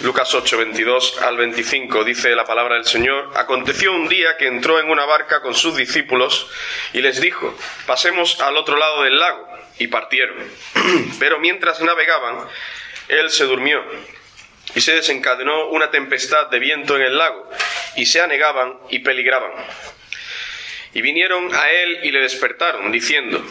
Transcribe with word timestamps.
Lucas 0.00 0.34
8, 0.34 0.58
22 0.58 1.22
al 1.22 1.36
25 1.36 2.04
dice 2.04 2.34
la 2.34 2.44
palabra 2.44 2.74
del 2.74 2.84
Señor, 2.84 3.30
aconteció 3.36 3.92
un 3.92 4.08
día 4.08 4.36
que 4.36 4.48
entró 4.48 4.80
en 4.80 4.90
una 4.90 5.04
barca 5.04 5.40
con 5.40 5.54
sus 5.54 5.76
discípulos 5.76 6.50
y 6.92 7.00
les 7.00 7.20
dijo, 7.20 7.56
pasemos 7.86 8.40
al 8.40 8.56
otro 8.56 8.76
lado 8.76 9.04
del 9.04 9.18
lago, 9.18 9.54
y 9.78 9.86
partieron. 9.88 10.36
Pero 11.18 11.38
mientras 11.38 11.80
navegaban, 11.80 12.46
él 13.08 13.30
se 13.30 13.44
durmió, 13.44 13.82
y 14.74 14.80
se 14.80 14.94
desencadenó 14.94 15.68
una 15.68 15.90
tempestad 15.90 16.48
de 16.48 16.58
viento 16.58 16.96
en 16.96 17.02
el 17.02 17.16
lago, 17.16 17.48
y 17.96 18.06
se 18.06 18.20
anegaban 18.20 18.78
y 18.90 19.00
peligraban. 19.00 19.52
Y 20.92 21.02
vinieron 21.02 21.54
a 21.54 21.70
él 21.70 22.00
y 22.04 22.10
le 22.10 22.20
despertaron, 22.20 22.90
diciendo, 22.92 23.44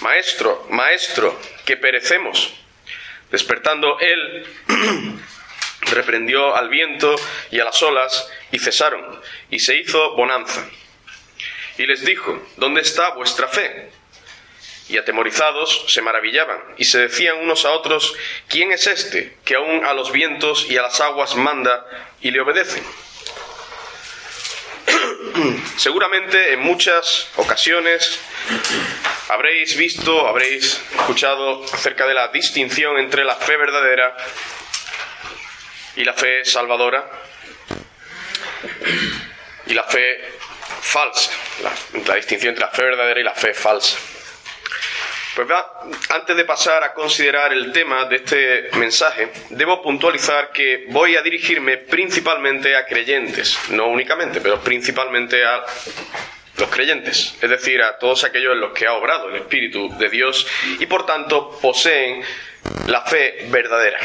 Maestro, 0.00 0.66
Maestro, 0.70 1.38
que 1.64 1.76
perecemos. 1.76 2.54
Despertando 3.30 3.98
él, 3.98 4.46
reprendió 5.82 6.54
al 6.54 6.68
viento 6.68 7.14
y 7.50 7.60
a 7.60 7.64
las 7.64 7.82
olas, 7.82 8.28
y 8.50 8.58
cesaron, 8.58 9.20
y 9.50 9.58
se 9.58 9.76
hizo 9.76 10.14
bonanza. 10.14 10.66
Y 11.78 11.86
les 11.86 12.04
dijo, 12.04 12.46
¿dónde 12.56 12.80
está 12.80 13.10
vuestra 13.10 13.48
fe? 13.48 13.90
Y 14.88 14.98
atemorizados 14.98 15.84
se 15.88 16.02
maravillaban, 16.02 16.58
y 16.76 16.84
se 16.84 16.98
decían 16.98 17.38
unos 17.38 17.64
a 17.64 17.72
otros, 17.72 18.14
¿quién 18.48 18.72
es 18.72 18.86
este 18.86 19.36
que 19.44 19.54
aún 19.54 19.84
a 19.84 19.94
los 19.94 20.12
vientos 20.12 20.66
y 20.68 20.76
a 20.76 20.82
las 20.82 21.00
aguas 21.00 21.34
manda 21.34 21.86
y 22.20 22.30
le 22.30 22.40
obedecen? 22.40 22.84
Seguramente 25.76 26.52
en 26.52 26.60
muchas 26.60 27.28
ocasiones 27.36 28.18
habréis 29.28 29.76
visto, 29.76 30.26
habréis 30.26 30.80
escuchado 30.94 31.64
acerca 31.72 32.06
de 32.06 32.14
la 32.14 32.28
distinción 32.28 32.98
entre 32.98 33.24
la 33.24 33.36
fe 33.36 33.56
verdadera 33.56 34.16
y 35.96 36.04
la 36.04 36.14
fe 36.14 36.44
salvadora 36.44 37.08
y 39.66 39.74
la 39.74 39.84
fe 39.84 40.18
falsa, 40.80 41.30
la, 42.06 42.14
distinción 42.16 42.50
entre 42.50 42.64
la 42.64 42.70
fe 42.70 42.82
verdadera 42.82 43.20
y 43.20 43.24
la 43.24 43.34
fe 43.34 43.54
falsa. 43.54 43.98
Pues 45.34 45.48
antes 46.10 46.36
de 46.36 46.44
pasar 46.44 46.84
a 46.84 46.92
considerar 46.92 47.54
el 47.54 47.72
tema 47.72 48.04
de 48.04 48.16
este 48.16 48.68
mensaje, 48.74 49.30
debo 49.48 49.80
puntualizar 49.80 50.52
que 50.52 50.84
voy 50.90 51.16
a 51.16 51.22
dirigirme 51.22 51.78
principalmente 51.78 52.76
a 52.76 52.84
creyentes, 52.84 53.58
no 53.70 53.86
únicamente, 53.86 54.42
pero 54.42 54.60
principalmente 54.60 55.42
a 55.42 55.64
los 56.58 56.68
creyentes, 56.68 57.34
es 57.40 57.48
decir, 57.48 57.80
a 57.80 57.96
todos 57.96 58.24
aquellos 58.24 58.52
en 58.52 58.60
los 58.60 58.72
que 58.72 58.86
ha 58.86 58.92
obrado 58.92 59.30
el 59.30 59.36
Espíritu 59.36 59.88
de 59.96 60.10
Dios 60.10 60.46
y 60.78 60.84
por 60.84 61.06
tanto 61.06 61.58
poseen 61.62 62.22
la 62.88 63.00
fe 63.00 63.46
verdadera. 63.48 64.00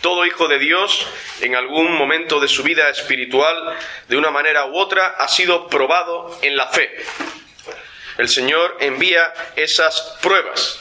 Todo 0.00 0.26
hijo 0.26 0.48
de 0.48 0.58
Dios, 0.58 1.06
en 1.40 1.56
algún 1.56 1.92
momento 1.92 2.40
de 2.40 2.48
su 2.48 2.62
vida 2.62 2.88
espiritual, 2.90 3.76
de 4.08 4.16
una 4.16 4.30
manera 4.30 4.66
u 4.66 4.76
otra, 4.76 5.16
ha 5.18 5.28
sido 5.28 5.68
probado 5.68 6.38
en 6.42 6.56
la 6.56 6.68
fe 6.68 7.04
el 8.18 8.28
Señor 8.28 8.76
envía 8.80 9.32
esas 9.56 10.16
pruebas. 10.22 10.80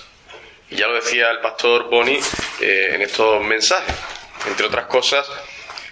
Y 0.70 0.78
ya 0.78 0.88
lo 0.88 0.96
decía 0.96 1.32
el 1.32 1.40
pastor 1.40 1.90
Boni 1.90 2.20
eh, 2.62 2.92
en 2.94 3.02
estos 3.02 3.44
mensajes. 3.44 3.96
Entre 4.48 4.66
otras 4.66 4.86
cosas, 4.86 5.28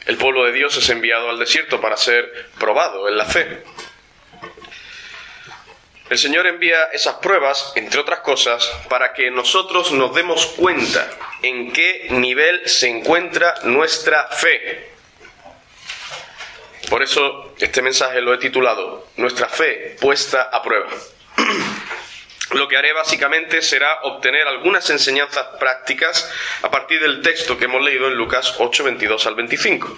el 0.05 0.17
pueblo 0.17 0.45
de 0.45 0.51
Dios 0.51 0.75
es 0.77 0.89
enviado 0.89 1.29
al 1.29 1.39
desierto 1.39 1.81
para 1.81 1.97
ser 1.97 2.49
probado 2.59 3.09
en 3.09 3.17
la 3.17 3.25
fe. 3.25 3.63
El 6.13 6.19
Señor 6.19 6.45
envía 6.45 6.89
esas 6.93 7.15
pruebas, 7.15 7.73
entre 7.73 7.99
otras 7.99 8.19
cosas, 8.19 8.71
para 8.87 9.13
que 9.13 9.31
nosotros 9.31 9.91
nos 9.93 10.13
demos 10.13 10.45
cuenta 10.45 11.09
en 11.41 11.73
qué 11.73 12.05
nivel 12.11 12.69
se 12.69 12.87
encuentra 12.87 13.55
nuestra 13.63 14.27
fe. 14.27 14.91
Por 16.87 17.01
eso 17.01 17.55
este 17.57 17.81
mensaje 17.81 18.21
lo 18.21 18.31
he 18.31 18.37
titulado 18.37 19.07
Nuestra 19.17 19.49
fe 19.49 19.97
puesta 19.99 20.43
a 20.43 20.61
prueba. 20.61 20.87
Lo 22.51 22.67
que 22.67 22.77
haré 22.77 22.93
básicamente 22.93 23.63
será 23.63 24.01
obtener 24.03 24.47
algunas 24.47 24.87
enseñanzas 24.91 25.47
prácticas 25.59 26.31
a 26.61 26.69
partir 26.69 27.01
del 27.01 27.23
texto 27.23 27.57
que 27.57 27.65
hemos 27.65 27.81
leído 27.81 28.07
en 28.07 28.13
Lucas 28.13 28.53
8, 28.59 28.83
22 28.83 29.25
al 29.25 29.33
25. 29.33 29.97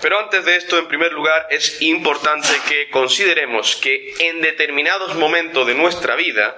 Pero 0.00 0.18
antes 0.18 0.44
de 0.44 0.56
esto, 0.56 0.78
en 0.78 0.88
primer 0.88 1.12
lugar, 1.12 1.46
es 1.50 1.82
importante 1.82 2.48
que 2.68 2.88
consideremos 2.90 3.76
que 3.76 4.14
en 4.18 4.40
determinados 4.40 5.14
momentos 5.16 5.66
de 5.66 5.74
nuestra 5.74 6.16
vida 6.16 6.56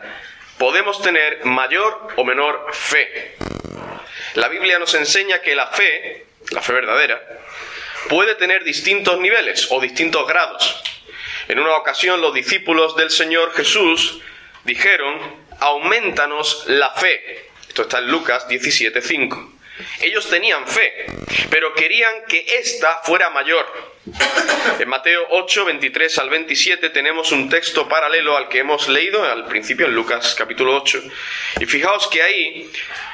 podemos 0.59 1.03
tener 1.03 1.45
mayor 1.45 2.09
o 2.17 2.25
menor 2.25 2.67
fe. 2.73 3.37
La 4.35 4.49
Biblia 4.49 4.79
nos 4.79 4.95
enseña 4.95 5.41
que 5.41 5.57
la 5.57 5.67
fe, 5.67 6.25
la 6.51 6.63
fe 6.63 6.73
verdadera, 6.73 7.21
puede 8.09 8.35
tener 8.37 8.63
distintos 8.63 9.19
niveles 9.19 9.67
o 9.71 9.81
distintos 9.81 10.27
grados. 10.27 10.83
En 11.49 11.59
una 11.59 11.75
ocasión 11.75 12.21
los 12.21 12.33
discípulos 12.33 12.95
del 12.97 13.11
Señor 13.11 13.53
Jesús 13.55 14.21
dijeron, 14.65 15.19
aumentanos 15.59 16.65
la 16.69 16.91
fe. 16.93 17.51
Esto 17.69 17.83
está 17.83 17.99
en 17.99 18.09
Lucas 18.09 18.47
17:5. 18.49 19.62
Ellos 20.01 20.29
tenían 20.29 20.67
fe, 20.67 21.07
pero 21.51 21.75
querían 21.75 22.13
que 22.29 22.59
ésta 22.59 23.01
fuera 23.05 23.31
mayor. 23.31 23.93
En 24.79 24.89
Mateo 24.89 25.27
8, 25.31 25.65
23 25.65 26.19
al 26.19 26.31
27 26.31 26.91
tenemos 26.91 27.31
un 27.33 27.49
texto 27.49 27.89
paralelo 27.89 28.37
al 28.37 28.49
que 28.49 28.59
hemos 28.59 28.89
leído 28.89 29.25
al 29.25 29.47
principio 29.47 29.87
en 29.87 29.95
Lucas 29.95 30.35
capítulo 30.37 30.77
8. 30.77 31.03
Y 31.61 31.67
fijaos 31.67 32.09
que 32.09 32.23
ahí, 32.23 32.71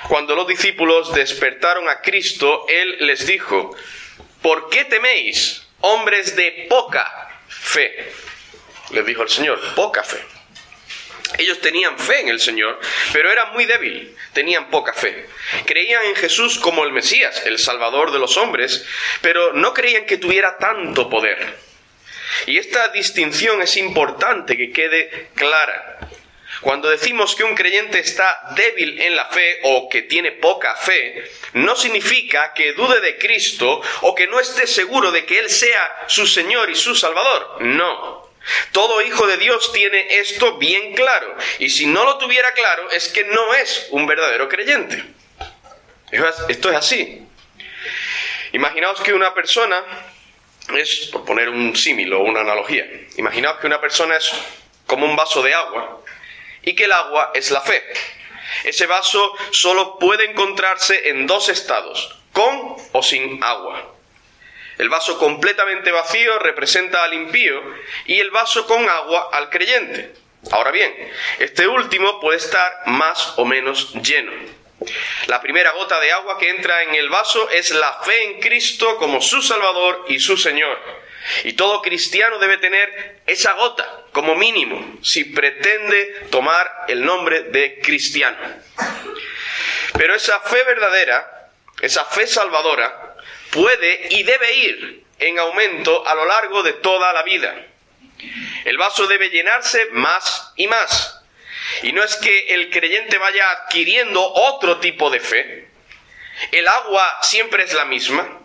cuando 0.09 0.34
los 0.34 0.47
discípulos 0.47 1.12
despertaron 1.15 1.89
a 1.89 2.01
Cristo, 2.01 2.65
Él 2.69 2.97
les 3.01 3.27
dijo, 3.27 3.77
¿por 4.41 4.71
qué 4.71 4.84
teméis, 4.84 5.69
hombres 5.81 6.37
de 6.37 6.67
poca 6.69 7.28
fe. 7.49 8.12
Les 8.91 9.05
dijo 9.05 9.23
el 9.23 9.28
Señor, 9.28 9.61
poca 9.75 10.03
fe. 10.03 10.19
Ellos 11.37 11.61
tenían 11.61 11.99
fe 11.99 12.21
en 12.21 12.28
el 12.28 12.41
Señor, 12.41 12.81
pero 13.12 13.31
eran 13.31 13.53
muy 13.53 13.66
débil, 13.66 14.16
tenían 14.33 14.71
poca 14.71 14.94
fe. 14.94 15.27
Creían 15.66 16.05
en 16.06 16.16
Jesús 16.16 16.59
como 16.59 16.84
el 16.84 16.93
Mesías, 16.93 17.43
el 17.44 17.59
Salvador 17.59 18.12
de 18.12 18.19
los 18.19 18.37
hombres, 18.39 18.87
pero 19.21 19.53
no 19.53 19.75
creían 19.75 20.06
que 20.06 20.16
tuviera 20.16 20.56
tanto 20.56 21.11
poder. 21.11 21.59
Y 22.47 22.56
esta 22.59 22.89
distinción 22.89 23.61
es 23.61 23.77
importante 23.77 24.56
que 24.56 24.72
quede 24.72 25.28
clara. 25.34 25.99
Cuando 26.61 26.89
decimos 26.89 27.37
que 27.37 27.45
un 27.45 27.55
creyente 27.55 28.00
está 28.00 28.53
débil 28.56 29.00
en 29.00 29.15
la 29.15 29.27
fe 29.27 29.60
o 29.65 29.89
que 29.89 30.03
tiene 30.03 30.33
poca 30.33 30.75
fe, 30.75 31.31
no 31.53 31.77
significa 31.77 32.53
que 32.53 32.72
dude 32.72 33.00
de 33.00 33.16
Cristo 33.16 33.81
o 34.00 34.15
que 34.15 34.27
no 34.27 34.41
esté 34.41 34.66
seguro 34.66 35.12
de 35.12 35.25
que 35.25 35.39
Él 35.39 35.50
sea 35.50 36.05
su 36.09 36.27
Señor 36.27 36.69
y 36.71 36.75
su 36.75 36.95
Salvador. 36.95 37.59
No. 37.60 38.28
Todo 38.72 39.03
hijo 39.03 39.26
de 39.26 39.36
Dios 39.36 39.72
tiene 39.72 40.19
esto 40.19 40.59
bien 40.59 40.94
claro. 40.94 41.36
Y 41.59 41.70
si 41.70 41.86
no 41.86 42.04
lo 42.04 42.19
tuviera 42.19 42.53
claro, 42.53 42.91
es 42.91 43.09
que 43.09 43.25
no 43.25 43.54
es 43.54 43.88
un 43.91 44.06
verdadero 44.06 44.48
creyente. 44.48 45.03
Esto 46.48 46.70
es 46.70 46.76
así. 46.76 47.26
Imaginaos 48.53 49.00
que 49.00 49.12
una 49.12 49.34
persona 49.34 49.84
es, 50.76 51.09
por 51.12 51.25
poner 51.25 51.48
un 51.48 51.76
símil 51.76 52.12
o 52.12 52.20
una 52.20 52.41
analogía, 52.41 52.86
imaginaos 53.16 53.59
que 53.59 53.66
una 53.66 53.81
persona 53.81 54.16
es 54.16 54.31
como 54.86 55.06
un 55.06 55.16
vaso 55.16 55.42
de 55.42 55.54
agua 55.54 56.03
y 56.62 56.75
que 56.75 56.84
el 56.84 56.92
agua 56.92 57.32
es 57.34 57.50
la 57.50 57.60
fe. 57.60 57.84
Ese 58.65 58.86
vaso 58.86 59.34
solo 59.50 59.98
puede 59.98 60.25
encontrarse 60.25 61.10
en 61.10 61.26
dos 61.26 61.48
estados, 61.50 62.16
con 62.32 62.76
o 62.92 63.03
sin 63.03 63.42
agua. 63.44 63.97
El 64.78 64.89
vaso 64.89 65.19
completamente 65.19 65.91
vacío 65.91 66.39
representa 66.39 67.03
al 67.05 67.15
impío 67.15 67.61
y 68.06 68.21
el 68.21 68.31
vaso 68.31 68.66
con 68.66 68.89
agua 68.89 69.28
al 69.33 69.50
creyente. 69.50 70.15
Ahora 70.53 70.71
bien, 70.71 70.94
este 71.41 71.66
último 71.66 72.21
puede 72.21 72.39
estar 72.39 72.72
más 72.87 73.34
o 73.37 73.44
menos 73.44 73.93
lleno. 73.94 74.33
La 75.27 75.41
primera 75.41 75.72
gota 75.72 75.99
de 75.99 76.12
agua 76.12 76.39
que 76.39 76.50
entra 76.50 76.84
en 76.84 76.94
el 76.94 77.09
vaso 77.09 77.50
es 77.50 77.72
la 77.72 77.93
fe 78.05 78.25
en 78.25 78.41
Cristo 78.41 78.97
como 78.97 79.21
su 79.21 79.42
Salvador 79.42 80.04
y 80.09 80.21
su 80.21 80.36
Señor. 80.36 80.78
Y 81.42 81.54
todo 81.54 81.83
cristiano 81.83 82.39
debe 82.39 82.59
tener 82.59 83.21
esa 83.27 83.53
gota 83.54 84.04
como 84.13 84.36
mínimo 84.36 84.98
si 85.03 85.25
pretende 85.25 86.28
tomar 86.30 86.84
el 86.86 87.04
nombre 87.04 87.42
de 87.42 87.80
cristiano. 87.80 88.39
Pero 89.95 90.15
esa 90.15 90.41
fe 90.41 90.63
verdadera, 90.63 91.51
esa 91.80 92.04
fe 92.04 92.27
salvadora, 92.27 93.08
puede 93.50 94.09
y 94.10 94.22
debe 94.22 94.53
ir 94.54 95.04
en 95.18 95.39
aumento 95.39 96.06
a 96.06 96.15
lo 96.15 96.24
largo 96.27 96.62
de 96.62 96.74
toda 96.74 97.12
la 97.12 97.22
vida. 97.22 97.66
El 98.65 98.78
vaso 98.78 99.06
debe 99.06 99.30
llenarse 99.30 99.86
más 99.92 100.53
y 100.56 100.66
más. 100.66 101.22
Y 101.83 101.92
no 101.92 102.03
es 102.03 102.16
que 102.16 102.54
el 102.54 102.71
creyente 102.71 103.18
vaya 103.18 103.50
adquiriendo 103.50 104.22
otro 104.22 104.78
tipo 104.78 105.10
de 105.10 105.21
fe. 105.21 105.68
El 106.53 106.66
agua 106.68 107.18
siempre 107.22 107.65
es 107.65 107.74
la 107.74 107.84
misma 107.84 108.39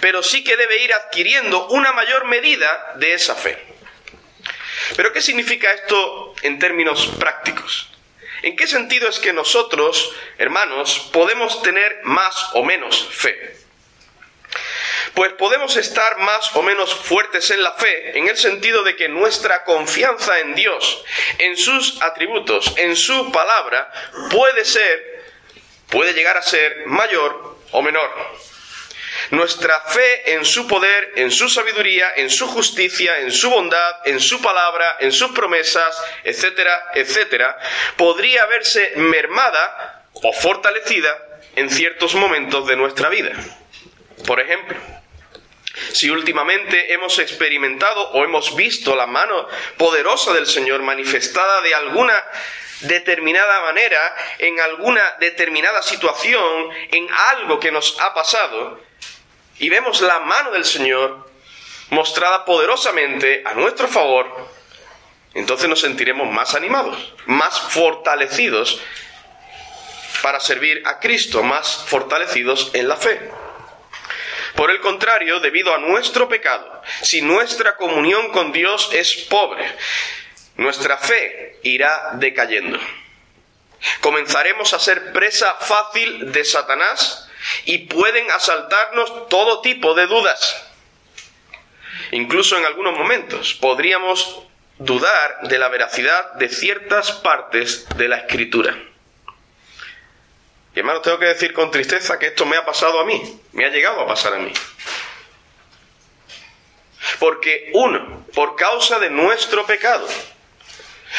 pero 0.00 0.22
sí 0.22 0.44
que 0.44 0.56
debe 0.56 0.82
ir 0.82 0.92
adquiriendo 0.92 1.68
una 1.68 1.92
mayor 1.92 2.24
medida 2.26 2.94
de 2.96 3.14
esa 3.14 3.34
fe. 3.34 3.58
Pero 4.96 5.12
¿qué 5.12 5.20
significa 5.20 5.72
esto 5.72 6.34
en 6.42 6.58
términos 6.58 7.06
prácticos? 7.18 7.90
¿En 8.42 8.56
qué 8.56 8.66
sentido 8.66 9.08
es 9.08 9.18
que 9.18 9.32
nosotros, 9.32 10.12
hermanos, 10.38 11.10
podemos 11.12 11.62
tener 11.62 12.00
más 12.04 12.50
o 12.52 12.64
menos 12.64 13.08
fe? 13.10 13.56
Pues 15.16 15.32
podemos 15.32 15.74
estar 15.78 16.18
más 16.18 16.54
o 16.56 16.62
menos 16.62 16.94
fuertes 16.94 17.50
en 17.50 17.62
la 17.62 17.72
fe, 17.72 18.18
en 18.18 18.28
el 18.28 18.36
sentido 18.36 18.84
de 18.84 18.96
que 18.96 19.08
nuestra 19.08 19.64
confianza 19.64 20.40
en 20.40 20.54
Dios, 20.54 21.02
en 21.38 21.56
sus 21.56 22.02
atributos, 22.02 22.74
en 22.76 22.94
su 22.94 23.32
palabra, 23.32 23.90
puede 24.30 24.66
ser, 24.66 25.24
puede 25.88 26.12
llegar 26.12 26.36
a 26.36 26.42
ser 26.42 26.84
mayor 26.84 27.56
o 27.70 27.80
menor. 27.80 28.10
Nuestra 29.30 29.80
fe 29.86 30.34
en 30.34 30.44
su 30.44 30.66
poder, 30.66 31.14
en 31.16 31.30
su 31.30 31.48
sabiduría, 31.48 32.12
en 32.16 32.28
su 32.28 32.46
justicia, 32.48 33.18
en 33.20 33.32
su 33.32 33.48
bondad, 33.48 33.94
en 34.04 34.20
su 34.20 34.42
palabra, 34.42 34.98
en 35.00 35.12
sus 35.12 35.30
promesas, 35.30 35.96
etcétera, 36.24 36.90
etcétera, 36.94 37.58
podría 37.96 38.44
verse 38.44 38.92
mermada 38.96 40.04
o 40.12 40.30
fortalecida 40.34 41.40
en 41.56 41.70
ciertos 41.70 42.14
momentos 42.14 42.66
de 42.66 42.76
nuestra 42.76 43.08
vida. 43.08 43.32
Por 44.26 44.40
ejemplo, 44.40 44.76
si 45.92 46.10
últimamente 46.10 46.92
hemos 46.92 47.18
experimentado 47.18 48.10
o 48.10 48.24
hemos 48.24 48.56
visto 48.56 48.94
la 48.94 49.06
mano 49.06 49.48
poderosa 49.76 50.32
del 50.32 50.46
Señor 50.46 50.82
manifestada 50.82 51.60
de 51.62 51.74
alguna 51.74 52.24
determinada 52.80 53.60
manera, 53.62 54.16
en 54.38 54.60
alguna 54.60 55.02
determinada 55.18 55.82
situación, 55.82 56.68
en 56.90 57.08
algo 57.32 57.58
que 57.58 57.72
nos 57.72 57.98
ha 58.00 58.12
pasado, 58.14 58.80
y 59.58 59.68
vemos 59.68 60.00
la 60.00 60.20
mano 60.20 60.50
del 60.52 60.64
Señor 60.64 61.30
mostrada 61.90 62.44
poderosamente 62.44 63.42
a 63.46 63.54
nuestro 63.54 63.88
favor, 63.88 64.26
entonces 65.34 65.68
nos 65.68 65.80
sentiremos 65.80 66.30
más 66.30 66.54
animados, 66.54 67.14
más 67.26 67.60
fortalecidos 67.60 68.80
para 70.22 70.40
servir 70.40 70.82
a 70.86 70.98
Cristo, 70.98 71.42
más 71.42 71.84
fortalecidos 71.86 72.70
en 72.74 72.88
la 72.88 72.96
fe. 72.96 73.30
Por 74.56 74.70
el 74.70 74.80
contrario, 74.80 75.38
debido 75.40 75.74
a 75.74 75.78
nuestro 75.78 76.28
pecado, 76.28 76.82
si 77.02 77.20
nuestra 77.20 77.76
comunión 77.76 78.30
con 78.30 78.52
Dios 78.52 78.88
es 78.92 79.14
pobre, 79.28 79.64
nuestra 80.56 80.96
fe 80.96 81.60
irá 81.62 82.12
decayendo. 82.14 82.78
Comenzaremos 84.00 84.72
a 84.72 84.78
ser 84.78 85.12
presa 85.12 85.54
fácil 85.56 86.32
de 86.32 86.44
Satanás 86.44 87.28
y 87.66 87.78
pueden 87.78 88.30
asaltarnos 88.30 89.28
todo 89.28 89.60
tipo 89.60 89.94
de 89.94 90.06
dudas. 90.06 90.66
Incluso 92.12 92.56
en 92.56 92.64
algunos 92.64 92.96
momentos 92.96 93.54
podríamos 93.54 94.42
dudar 94.78 95.40
de 95.48 95.58
la 95.58 95.68
veracidad 95.68 96.32
de 96.34 96.48
ciertas 96.48 97.12
partes 97.12 97.86
de 97.96 98.08
la 98.08 98.16
escritura. 98.18 98.74
Y 100.76 100.80
hermano, 100.80 101.00
tengo 101.00 101.18
que 101.18 101.24
decir 101.24 101.54
con 101.54 101.70
tristeza 101.70 102.18
que 102.18 102.26
esto 102.26 102.44
me 102.44 102.54
ha 102.58 102.64
pasado 102.66 103.00
a 103.00 103.06
mí, 103.06 103.40
me 103.52 103.64
ha 103.64 103.70
llegado 103.70 104.02
a 104.02 104.06
pasar 104.06 104.34
a 104.34 104.36
mí. 104.36 104.52
Porque 107.18 107.70
uno, 107.72 108.26
por 108.34 108.56
causa 108.56 108.98
de 108.98 109.08
nuestro 109.08 109.64
pecado, 109.64 110.06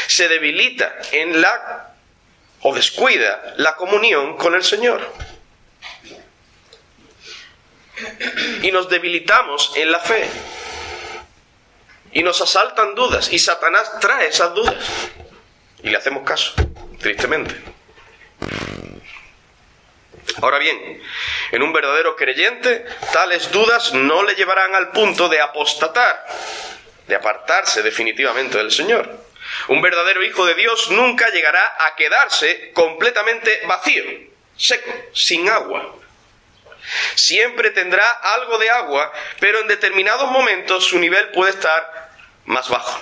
se 0.05 0.27
debilita 0.27 0.95
en 1.11 1.41
la 1.41 1.95
o 2.61 2.75
descuida 2.75 3.55
la 3.57 3.75
comunión 3.75 4.37
con 4.37 4.53
el 4.53 4.63
Señor. 4.63 5.11
Y 8.61 8.71
nos 8.71 8.89
debilitamos 8.89 9.71
en 9.75 9.91
la 9.91 9.99
fe. 9.99 10.29
Y 12.11 12.21
nos 12.21 12.39
asaltan 12.41 12.93
dudas. 12.93 13.33
Y 13.33 13.39
Satanás 13.39 13.99
trae 13.99 14.27
esas 14.27 14.53
dudas. 14.53 14.85
Y 15.81 15.89
le 15.89 15.97
hacemos 15.97 16.23
caso, 16.23 16.53
tristemente. 16.99 17.75
Ahora 20.41 20.59
bien, 20.59 21.01
en 21.51 21.63
un 21.63 21.73
verdadero 21.73 22.15
creyente, 22.15 22.85
tales 23.11 23.51
dudas 23.51 23.93
no 23.93 24.23
le 24.23 24.35
llevarán 24.35 24.75
al 24.75 24.91
punto 24.91 25.29
de 25.29 25.41
apostatar, 25.41 26.25
de 27.07 27.15
apartarse 27.15 27.81
definitivamente 27.81 28.57
del 28.57 28.71
Señor. 28.71 29.25
Un 29.69 29.81
verdadero 29.81 30.23
hijo 30.23 30.45
de 30.45 30.55
Dios 30.55 30.91
nunca 30.91 31.29
llegará 31.29 31.75
a 31.79 31.95
quedarse 31.95 32.71
completamente 32.73 33.61
vacío, 33.65 34.03
seco, 34.55 34.91
sin 35.13 35.49
agua. 35.49 35.95
Siempre 37.15 37.71
tendrá 37.71 38.09
algo 38.11 38.57
de 38.59 38.69
agua, 38.69 39.11
pero 39.39 39.59
en 39.59 39.67
determinados 39.67 40.29
momentos 40.29 40.85
su 40.85 40.99
nivel 40.99 41.29
puede 41.29 41.51
estar 41.51 42.11
más 42.45 42.69
bajo. 42.69 43.01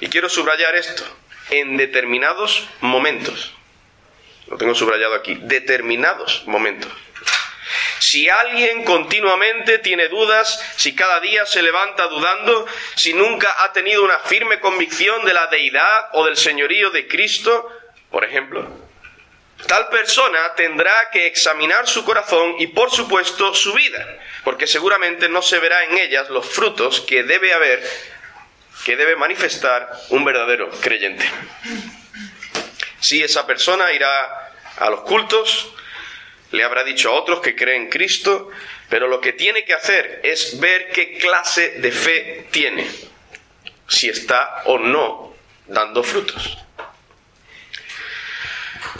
Y 0.00 0.08
quiero 0.08 0.28
subrayar 0.28 0.74
esto, 0.74 1.04
en 1.50 1.76
determinados 1.76 2.68
momentos 2.80 3.57
lo 4.50 4.56
tengo 4.56 4.74
subrayado 4.74 5.14
aquí, 5.14 5.36
determinados 5.42 6.42
momentos. 6.46 6.92
Si 7.98 8.28
alguien 8.28 8.84
continuamente 8.84 9.78
tiene 9.78 10.08
dudas, 10.08 10.64
si 10.76 10.94
cada 10.94 11.20
día 11.20 11.44
se 11.44 11.62
levanta 11.62 12.06
dudando, 12.06 12.66
si 12.94 13.12
nunca 13.12 13.54
ha 13.64 13.72
tenido 13.72 14.02
una 14.02 14.18
firme 14.20 14.60
convicción 14.60 15.24
de 15.24 15.34
la 15.34 15.48
deidad 15.48 16.08
o 16.12 16.24
del 16.24 16.36
señorío 16.36 16.90
de 16.90 17.06
Cristo, 17.06 17.70
por 18.10 18.24
ejemplo, 18.24 18.66
tal 19.66 19.88
persona 19.88 20.54
tendrá 20.54 20.94
que 21.12 21.26
examinar 21.26 21.86
su 21.86 22.04
corazón 22.04 22.54
y 22.58 22.68
por 22.68 22.90
supuesto 22.90 23.54
su 23.54 23.74
vida, 23.74 24.06
porque 24.44 24.66
seguramente 24.66 25.28
no 25.28 25.42
se 25.42 25.58
verá 25.58 25.84
en 25.84 25.98
ellas 25.98 26.30
los 26.30 26.48
frutos 26.48 27.00
que 27.02 27.24
debe 27.24 27.52
haber, 27.52 27.82
que 28.84 28.96
debe 28.96 29.16
manifestar 29.16 29.90
un 30.10 30.24
verdadero 30.24 30.70
creyente. 30.80 31.30
Si 33.00 33.22
esa 33.22 33.46
persona 33.46 33.92
irá 33.92 34.52
a 34.78 34.90
los 34.90 35.00
cultos, 35.00 35.72
le 36.50 36.64
habrá 36.64 36.84
dicho 36.84 37.10
a 37.10 37.12
otros 37.12 37.40
que 37.40 37.54
creen 37.54 37.82
en 37.82 37.90
Cristo, 37.90 38.50
pero 38.88 39.06
lo 39.08 39.20
que 39.20 39.32
tiene 39.32 39.64
que 39.64 39.74
hacer 39.74 40.20
es 40.22 40.58
ver 40.58 40.90
qué 40.92 41.18
clase 41.18 41.80
de 41.80 41.92
fe 41.92 42.46
tiene, 42.50 42.88
si 43.86 44.08
está 44.08 44.62
o 44.64 44.78
no 44.78 45.34
dando 45.66 46.02
frutos. 46.02 46.58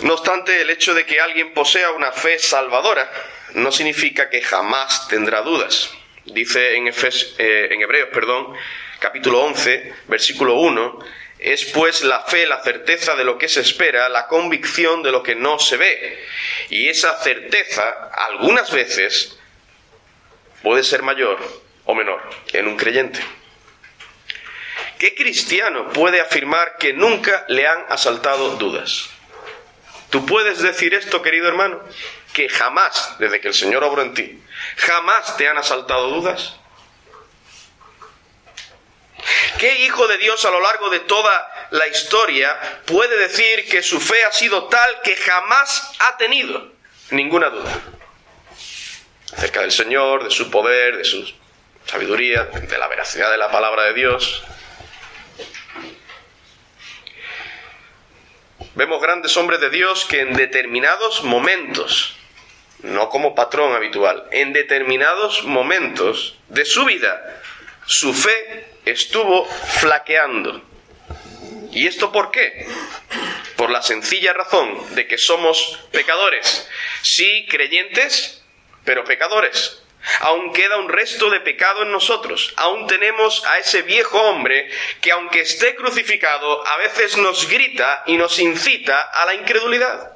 No 0.00 0.14
obstante, 0.14 0.60
el 0.60 0.70
hecho 0.70 0.94
de 0.94 1.06
que 1.06 1.20
alguien 1.20 1.54
posea 1.54 1.90
una 1.90 2.12
fe 2.12 2.38
salvadora 2.38 3.10
no 3.54 3.72
significa 3.72 4.28
que 4.28 4.42
jamás 4.42 5.08
tendrá 5.08 5.40
dudas. 5.42 5.90
Dice 6.24 6.76
en, 6.76 6.88
eh, 6.88 7.68
en 7.70 7.80
Hebreos, 7.80 8.10
perdón, 8.12 8.54
capítulo 9.00 9.40
11, 9.40 9.94
versículo 10.06 10.54
1, 10.54 10.98
es 11.38 11.66
pues 11.66 12.02
la 12.02 12.20
fe, 12.20 12.46
la 12.46 12.62
certeza 12.62 13.14
de 13.14 13.24
lo 13.24 13.38
que 13.38 13.48
se 13.48 13.60
espera, 13.60 14.08
la 14.08 14.26
convicción 14.26 15.02
de 15.02 15.12
lo 15.12 15.22
que 15.22 15.34
no 15.34 15.58
se 15.58 15.76
ve. 15.76 16.24
Y 16.70 16.88
esa 16.88 17.20
certeza, 17.22 18.10
algunas 18.12 18.72
veces, 18.72 19.38
puede 20.62 20.82
ser 20.82 21.02
mayor 21.02 21.38
o 21.84 21.94
menor 21.94 22.20
en 22.52 22.66
un 22.66 22.76
creyente. 22.76 23.20
¿Qué 24.98 25.14
cristiano 25.14 25.92
puede 25.92 26.20
afirmar 26.20 26.76
que 26.76 26.92
nunca 26.92 27.44
le 27.48 27.66
han 27.66 27.84
asaltado 27.88 28.56
dudas? 28.56 29.08
¿Tú 30.10 30.26
puedes 30.26 30.60
decir 30.60 30.92
esto, 30.94 31.22
querido 31.22 31.46
hermano? 31.46 31.80
Que 32.32 32.48
jamás, 32.48 33.16
desde 33.18 33.40
que 33.40 33.48
el 33.48 33.54
Señor 33.54 33.84
obró 33.84 34.02
en 34.02 34.14
ti, 34.14 34.42
jamás 34.76 35.36
te 35.36 35.46
han 35.48 35.56
asaltado 35.56 36.10
dudas. 36.10 36.56
¿Qué 39.58 39.74
hijo 39.80 40.06
de 40.06 40.18
Dios 40.18 40.44
a 40.44 40.52
lo 40.52 40.60
largo 40.60 40.88
de 40.88 41.00
toda 41.00 41.68
la 41.70 41.88
historia 41.88 42.56
puede 42.84 43.18
decir 43.18 43.68
que 43.68 43.82
su 43.82 44.00
fe 44.00 44.24
ha 44.24 44.30
sido 44.30 44.68
tal 44.68 45.00
que 45.02 45.16
jamás 45.16 45.94
ha 45.98 46.16
tenido 46.16 46.72
ninguna 47.10 47.50
duda 47.50 47.80
acerca 49.32 49.62
del 49.62 49.72
Señor, 49.72 50.22
de 50.22 50.30
su 50.30 50.48
poder, 50.48 50.98
de 50.98 51.04
su 51.04 51.28
sabiduría, 51.86 52.44
de 52.44 52.78
la 52.78 52.86
veracidad 52.86 53.32
de 53.32 53.36
la 53.36 53.50
palabra 53.50 53.82
de 53.82 53.94
Dios? 53.94 54.44
Vemos 58.76 59.02
grandes 59.02 59.36
hombres 59.36 59.60
de 59.60 59.70
Dios 59.70 60.04
que 60.04 60.20
en 60.20 60.34
determinados 60.34 61.24
momentos, 61.24 62.16
no 62.84 63.08
como 63.08 63.34
patrón 63.34 63.74
habitual, 63.74 64.28
en 64.30 64.52
determinados 64.52 65.42
momentos 65.42 66.36
de 66.46 66.64
su 66.64 66.84
vida, 66.84 67.42
su 67.86 68.14
fe 68.14 68.77
estuvo 68.90 69.44
flaqueando. 69.44 70.62
¿Y 71.72 71.86
esto 71.86 72.10
por 72.12 72.30
qué? 72.30 72.66
Por 73.56 73.70
la 73.70 73.82
sencilla 73.82 74.32
razón 74.32 74.94
de 74.94 75.06
que 75.06 75.18
somos 75.18 75.78
pecadores. 75.92 76.68
Sí, 77.02 77.46
creyentes, 77.48 78.42
pero 78.84 79.04
pecadores. 79.04 79.82
Aún 80.20 80.52
queda 80.52 80.78
un 80.78 80.88
resto 80.88 81.28
de 81.28 81.40
pecado 81.40 81.82
en 81.82 81.92
nosotros. 81.92 82.54
Aún 82.56 82.86
tenemos 82.86 83.44
a 83.44 83.58
ese 83.58 83.82
viejo 83.82 84.18
hombre 84.18 84.70
que 85.00 85.12
aunque 85.12 85.40
esté 85.40 85.74
crucificado, 85.74 86.66
a 86.66 86.76
veces 86.78 87.16
nos 87.18 87.48
grita 87.48 88.04
y 88.06 88.16
nos 88.16 88.38
incita 88.38 89.00
a 89.00 89.26
la 89.26 89.34
incredulidad. 89.34 90.12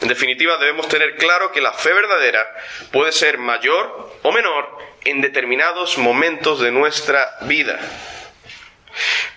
En 0.00 0.08
definitiva, 0.08 0.56
debemos 0.56 0.88
tener 0.88 1.16
claro 1.16 1.52
que 1.52 1.60
la 1.60 1.72
fe 1.72 1.92
verdadera 1.92 2.48
puede 2.92 3.12
ser 3.12 3.36
mayor 3.36 4.14
o 4.22 4.32
menor 4.32 4.89
en 5.04 5.20
determinados 5.20 5.98
momentos 5.98 6.60
de 6.60 6.70
nuestra 6.70 7.38
vida. 7.42 7.78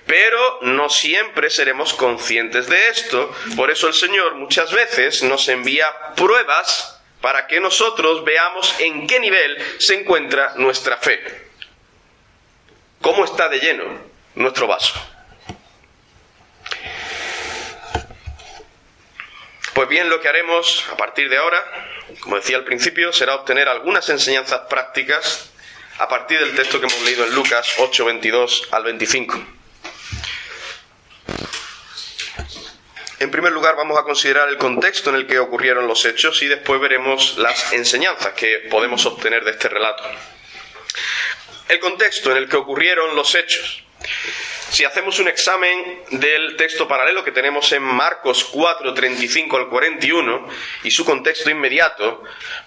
Pero 0.05 0.59
no 0.61 0.89
siempre 0.89 1.49
seremos 1.49 1.93
conscientes 1.93 2.67
de 2.67 2.89
esto. 2.89 3.33
Por 3.55 3.71
eso 3.71 3.87
el 3.87 3.93
Señor 3.93 4.35
muchas 4.35 4.71
veces 4.73 5.23
nos 5.23 5.47
envía 5.47 5.87
pruebas 6.15 7.01
para 7.21 7.47
que 7.47 7.61
nosotros 7.61 8.25
veamos 8.25 8.75
en 8.79 9.07
qué 9.07 9.19
nivel 9.19 9.57
se 9.79 9.95
encuentra 9.95 10.53
nuestra 10.55 10.97
fe. 10.97 11.47
¿Cómo 13.01 13.23
está 13.23 13.47
de 13.47 13.59
lleno 13.59 13.85
nuestro 14.35 14.67
vaso? 14.67 14.93
Pues 19.73 19.89
bien, 19.89 20.09
lo 20.09 20.21
que 20.21 20.27
haremos 20.27 20.85
a 20.91 20.97
partir 20.97 21.29
de 21.29 21.37
ahora, 21.37 21.63
como 22.19 22.35
decía 22.35 22.57
al 22.57 22.63
principio, 22.63 23.11
será 23.11 23.35
obtener 23.35 23.67
algunas 23.67 24.07
enseñanzas 24.09 24.61
prácticas 24.69 25.52
a 25.99 26.07
partir 26.07 26.39
del 26.39 26.55
texto 26.55 26.79
que 26.79 26.87
hemos 26.87 27.01
leído 27.01 27.25
en 27.25 27.35
Lucas 27.35 27.75
8, 27.77 28.05
22 28.05 28.67
al 28.71 28.83
25. 28.83 29.45
En 33.19 33.31
primer 33.31 33.53
lugar, 33.53 33.75
vamos 33.77 33.97
a 33.97 34.03
considerar 34.03 34.49
el 34.49 34.57
contexto 34.57 35.09
en 35.09 35.15
el 35.15 35.27
que 35.27 35.39
ocurrieron 35.39 35.87
los 35.87 36.03
hechos 36.03 36.41
y 36.43 36.47
después 36.47 36.81
veremos 36.81 37.37
las 37.37 37.71
enseñanzas 37.71 38.33
que 38.33 38.67
podemos 38.69 39.05
obtener 39.05 39.45
de 39.45 39.51
este 39.51 39.69
relato. 39.69 40.03
El 41.69 41.79
contexto 41.79 42.31
en 42.31 42.37
el 42.37 42.49
que 42.49 42.57
ocurrieron 42.57 43.15
los 43.15 43.33
hechos. 43.35 43.83
Si 44.73 44.83
hacemos 44.83 45.19
un 45.19 45.27
examen 45.27 46.01
del 46.09 46.55
texto 46.55 46.87
paralelo 46.87 47.23
que 47.23 47.31
tenemos 47.31 47.71
en 47.73 47.83
Marcos 47.83 48.43
4, 48.45 48.91
35 48.91 49.55
al 49.55 49.69
41 49.69 50.47
y 50.83 50.89
su 50.89 51.05
contexto 51.05 51.51
inmediato, 51.51 52.23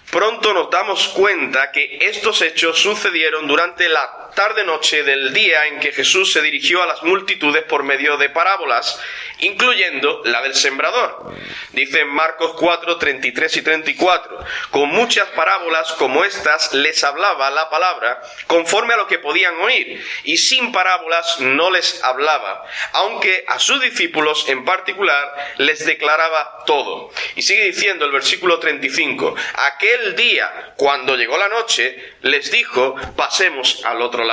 pronto 0.09 0.53
nos 0.53 0.69
damos 0.69 1.09
cuenta 1.09 1.69
que 1.69 1.97
estos 1.99 2.41
hechos 2.41 2.79
sucedieron 2.79 3.45
durante 3.45 3.89
la 3.89 4.26
tarde-noche 4.37 5.01
del 5.01 5.33
día 5.33 5.65
en 5.65 5.79
que 5.79 5.91
Jesús 5.91 6.31
se 6.31 6.43
dirigió 6.43 6.83
a 6.83 6.85
las 6.85 7.01
multitudes 7.01 7.63
por 7.63 7.81
medio 7.81 8.17
de 8.17 8.29
parábolas, 8.29 9.01
incluyendo 9.39 10.21
la 10.25 10.43
del 10.43 10.53
sembrador. 10.53 11.33
Dice 11.71 12.01
en 12.01 12.09
Marcos 12.09 12.53
4, 12.59 12.97
33 12.97 13.57
y 13.57 13.61
34, 13.63 14.39
con 14.69 14.89
muchas 14.89 15.27
parábolas 15.29 15.91
como 15.93 16.23
estas 16.23 16.71
les 16.75 17.03
hablaba 17.03 17.49
la 17.49 17.71
palabra 17.71 18.21
conforme 18.45 18.93
a 18.93 18.97
lo 18.97 19.07
que 19.07 19.17
podían 19.17 19.55
oír, 19.55 20.05
y 20.23 20.37
sin 20.37 20.71
parábolas 20.71 21.39
no 21.39 21.71
les 21.71 22.03
hablaba, 22.03 22.63
aunque 22.93 23.43
a 23.47 23.57
sus 23.57 23.81
discípulos 23.81 24.47
en 24.49 24.63
particular 24.65 25.55
les 25.57 25.83
declaraba 25.83 26.63
todo. 26.67 27.09
Y 27.35 27.41
sigue 27.41 27.63
diciendo 27.63 28.05
el 28.05 28.11
versículo 28.11 28.59
35, 28.59 29.35
aquel 29.55 30.15
día, 30.15 30.73
cuando 30.77 31.15
llegó 31.15 31.39
la 31.39 31.47
noche, 31.47 32.13
les 32.21 32.51
dijo, 32.51 32.93
pasemos 33.15 33.83
al 33.83 33.99
otro. 34.03 34.26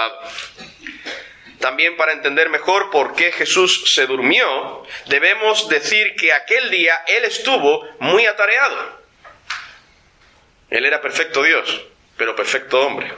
También 1.61 1.97
para 1.97 2.13
entender 2.13 2.51
mejor 2.51 2.91
por 2.91 3.15
qué 3.15 3.33
Jesús 3.33 3.95
se 3.95 4.07
durmió, 4.07 4.87
debemos 5.07 5.69
decir 5.69 6.15
que 6.17 6.33
aquel 6.33 6.71
día 6.71 7.03
Él 7.07 7.25
estuvo 7.25 7.89
muy 8.01 8.27
atareado. 8.27 9.01
Él 10.69 10.85
era 10.85 11.01
perfecto 11.01 11.43
Dios, 11.43 11.87
pero 12.17 12.37
perfecto 12.37 12.81
hombre, 12.81 13.13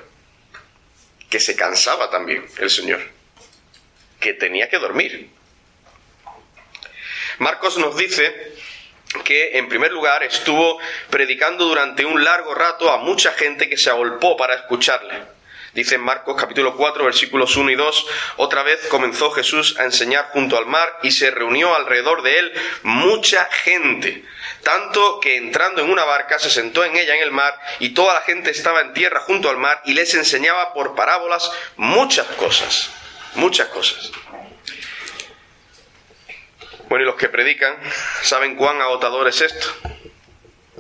que 1.29 1.41
se 1.41 1.57
cansaba 1.57 2.09
también 2.11 2.47
el 2.59 2.71
Señor, 2.71 3.01
que 4.21 4.35
tenía 4.35 4.69
que 4.69 4.79
dormir. 4.79 5.31
Marcos 7.39 7.79
nos 7.79 7.97
dice 7.97 8.55
que 9.25 9.59
en 9.59 9.69
primer 9.69 9.93
lugar 9.93 10.23
estuvo 10.23 10.79
predicando 11.11 11.65
durante 11.65 12.05
un 12.05 12.23
largo 12.23 12.55
rato 12.55 12.91
a 12.91 12.99
mucha 12.99 13.33
gente 13.33 13.69
que 13.69 13.77
se 13.77 13.91
agolpó 13.91 14.37
para 14.37 14.55
escucharle. 14.55 15.36
Dice 15.77 15.97
en 15.97 16.01
Marcos 16.01 16.37
capítulo 16.41 16.75
4 16.75 17.05
versículos 17.05 17.55
1 17.55 17.71
y 17.71 17.75
2, 17.75 18.07
otra 18.39 18.63
vez 18.63 18.87
comenzó 18.89 19.31
Jesús 19.31 19.79
a 19.79 19.85
enseñar 19.85 20.31
junto 20.31 20.57
al 20.57 20.65
mar 20.65 21.01
y 21.03 21.11
se 21.11 21.31
reunió 21.31 21.75
alrededor 21.75 22.23
de 22.23 22.39
él 22.39 22.53
mucha 22.83 23.45
gente, 23.45 24.25
tanto 24.63 25.21
que 25.21 25.37
entrando 25.37 25.83
en 25.83 25.91
una 25.91 26.05
barca 26.05 26.39
se 26.39 26.49
sentó 26.49 26.83
en 26.83 26.97
ella 26.97 27.15
en 27.15 27.23
el 27.23 27.31
mar 27.31 27.61
y 27.79 27.91
toda 27.91 28.15
la 28.15 28.23
gente 28.23 28.53
estaba 28.53 28.81
en 28.81 28.95
tierra 28.95 29.21
junto 29.21 29.51
al 29.51 29.59
mar 29.59 29.83
y 29.85 29.93
les 29.93 30.15
enseñaba 30.15 30.73
por 30.73 30.95
parábolas 30.95 31.53
muchas 31.77 32.27
cosas, 32.27 32.91
muchas 33.35 33.69
cosas. 33.69 34.13
Bueno, 36.89 37.03
y 37.03 37.07
los 37.07 37.17
que 37.17 37.29
predican 37.29 37.77
saben 38.23 38.57
cuán 38.57 38.81
agotador 38.81 39.29
es 39.29 39.43
esto. 39.43 39.69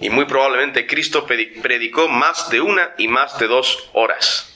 Y 0.00 0.08
muy 0.08 0.24
probablemente 0.24 0.86
Cristo 0.86 1.26
predicó 1.26 2.08
más 2.08 2.48
de 2.48 2.62
una 2.62 2.94
y 2.96 3.08
más 3.08 3.38
de 3.38 3.46
dos 3.46 3.90
horas. 3.92 4.55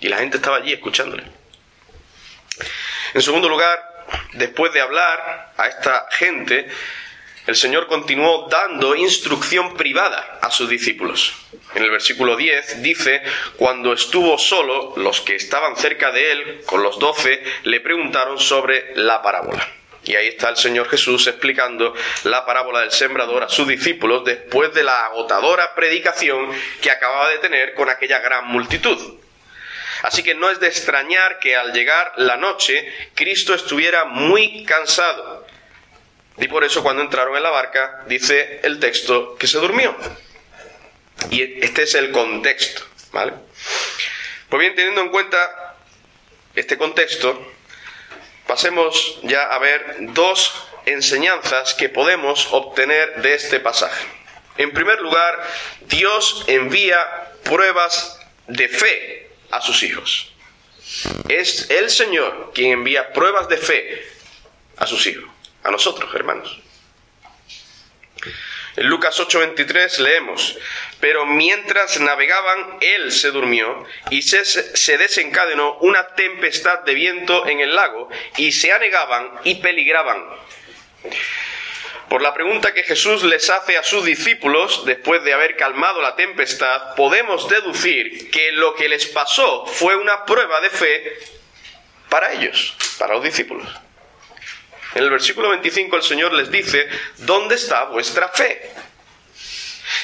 Y 0.00 0.08
la 0.08 0.18
gente 0.18 0.36
estaba 0.36 0.58
allí 0.58 0.72
escuchándole. 0.72 1.24
En 3.14 3.22
segundo 3.22 3.48
lugar, 3.48 3.78
después 4.34 4.72
de 4.72 4.80
hablar 4.80 5.52
a 5.56 5.68
esta 5.68 6.06
gente, 6.10 6.68
el 7.46 7.56
Señor 7.56 7.86
continuó 7.86 8.48
dando 8.50 8.96
instrucción 8.96 9.76
privada 9.76 10.38
a 10.42 10.50
sus 10.50 10.68
discípulos. 10.68 11.32
En 11.74 11.82
el 11.84 11.90
versículo 11.90 12.36
10 12.36 12.82
dice, 12.82 13.22
cuando 13.56 13.92
estuvo 13.92 14.36
solo, 14.38 14.94
los 14.96 15.20
que 15.20 15.36
estaban 15.36 15.76
cerca 15.76 16.10
de 16.10 16.32
él, 16.32 16.60
con 16.66 16.82
los 16.82 16.98
doce, 16.98 17.42
le 17.64 17.80
preguntaron 17.80 18.38
sobre 18.38 18.96
la 18.96 19.22
parábola. 19.22 19.66
Y 20.04 20.14
ahí 20.14 20.28
está 20.28 20.48
el 20.48 20.56
Señor 20.56 20.88
Jesús 20.88 21.26
explicando 21.26 21.94
la 22.24 22.44
parábola 22.46 22.80
del 22.80 22.92
sembrador 22.92 23.42
a 23.42 23.48
sus 23.48 23.66
discípulos 23.66 24.24
después 24.24 24.72
de 24.72 24.84
la 24.84 25.06
agotadora 25.06 25.74
predicación 25.74 26.50
que 26.80 26.90
acababa 26.90 27.28
de 27.30 27.38
tener 27.38 27.74
con 27.74 27.90
aquella 27.90 28.20
gran 28.20 28.46
multitud. 28.46 29.18
Así 30.02 30.22
que 30.22 30.34
no 30.34 30.50
es 30.50 30.60
de 30.60 30.68
extrañar 30.68 31.38
que 31.38 31.56
al 31.56 31.72
llegar 31.72 32.12
la 32.16 32.36
noche 32.36 32.92
Cristo 33.14 33.54
estuviera 33.54 34.04
muy 34.04 34.64
cansado. 34.64 35.46
Y 36.38 36.48
por 36.48 36.64
eso 36.64 36.82
cuando 36.82 37.02
entraron 37.02 37.36
en 37.36 37.42
la 37.42 37.50
barca 37.50 38.04
dice 38.06 38.60
el 38.62 38.78
texto 38.78 39.36
que 39.36 39.46
se 39.46 39.58
durmió. 39.58 39.96
Y 41.30 41.64
este 41.64 41.84
es 41.84 41.94
el 41.94 42.10
contexto, 42.12 42.82
¿vale? 43.10 43.32
Pues 44.48 44.60
bien, 44.60 44.74
teniendo 44.74 45.00
en 45.00 45.08
cuenta 45.08 45.74
este 46.54 46.76
contexto, 46.76 47.52
pasemos 48.46 49.18
ya 49.22 49.44
a 49.44 49.58
ver 49.58 49.96
dos 50.00 50.68
enseñanzas 50.84 51.74
que 51.74 51.88
podemos 51.88 52.48
obtener 52.52 53.22
de 53.22 53.34
este 53.34 53.60
pasaje. 53.60 54.06
En 54.58 54.72
primer 54.72 55.00
lugar, 55.00 55.42
Dios 55.82 56.44
envía 56.46 57.04
pruebas 57.44 58.20
de 58.46 58.68
fe 58.68 59.25
a 59.56 59.60
sus 59.60 59.82
hijos. 59.82 60.32
Es 61.28 61.70
el 61.70 61.90
Señor 61.90 62.52
quien 62.54 62.72
envía 62.72 63.12
pruebas 63.12 63.48
de 63.48 63.56
fe 63.56 64.06
a 64.76 64.86
sus 64.86 65.06
hijos, 65.06 65.24
a 65.62 65.70
nosotros, 65.70 66.14
hermanos. 66.14 66.60
En 68.76 68.88
Lucas 68.88 69.18
8:23 69.18 69.98
leemos, 70.00 70.58
pero 71.00 71.24
mientras 71.24 71.98
navegaban, 71.98 72.76
él 72.82 73.10
se 73.10 73.30
durmió 73.30 73.86
y 74.10 74.20
se, 74.20 74.44
se, 74.44 74.98
desencadenó 74.98 75.78
una 75.78 76.08
tempestad 76.08 76.80
de 76.80 76.92
viento 76.92 77.46
en 77.46 77.60
el 77.60 77.74
lago 77.74 78.10
y 78.36 78.52
se 78.52 78.72
anegaban 78.72 79.30
y 79.44 79.56
peligraban. 79.56 80.22
Por 82.08 82.22
la 82.22 82.32
pregunta 82.32 82.72
que 82.72 82.84
Jesús 82.84 83.24
les 83.24 83.50
hace 83.50 83.76
a 83.76 83.82
sus 83.82 84.04
discípulos 84.04 84.84
después 84.86 85.24
de 85.24 85.32
haber 85.32 85.56
calmado 85.56 86.00
la 86.00 86.14
tempestad, 86.14 86.94
podemos 86.94 87.48
deducir 87.48 88.30
que 88.30 88.52
lo 88.52 88.74
que 88.76 88.88
les 88.88 89.06
pasó 89.06 89.66
fue 89.66 89.96
una 89.96 90.24
prueba 90.24 90.60
de 90.60 90.70
fe 90.70 91.18
para 92.08 92.32
ellos, 92.32 92.76
para 92.98 93.14
los 93.14 93.24
discípulos. 93.24 93.68
En 94.94 95.02
el 95.02 95.10
versículo 95.10 95.50
25 95.50 95.96
el 95.96 96.02
Señor 96.02 96.32
les 96.32 96.50
dice, 96.50 96.88
¿dónde 97.18 97.56
está 97.56 97.84
vuestra 97.84 98.28
fe? 98.28 98.70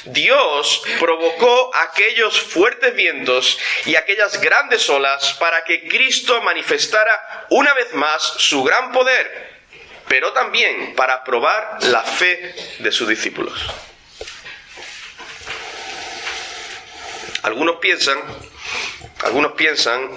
Dios 0.04 0.82
provocó 0.98 1.70
aquellos 1.74 2.40
fuertes 2.40 2.94
vientos 2.94 3.58
y 3.86 3.94
aquellas 3.94 4.40
grandes 4.40 4.88
olas 4.90 5.34
para 5.34 5.64
que 5.64 5.86
Cristo 5.88 6.42
manifestara 6.42 7.46
una 7.50 7.72
vez 7.74 7.94
más 7.94 8.22
su 8.22 8.62
gran 8.64 8.92
poder, 8.92 9.61
pero 10.08 10.32
también 10.32 10.94
para 10.94 11.24
probar 11.24 11.78
la 11.84 12.02
fe 12.02 12.54
de 12.78 12.92
sus 12.92 13.08
discípulos. 13.08 13.54
Algunos 17.42 17.76
piensan, 17.76 18.18
algunos 19.24 19.52
piensan 19.52 20.08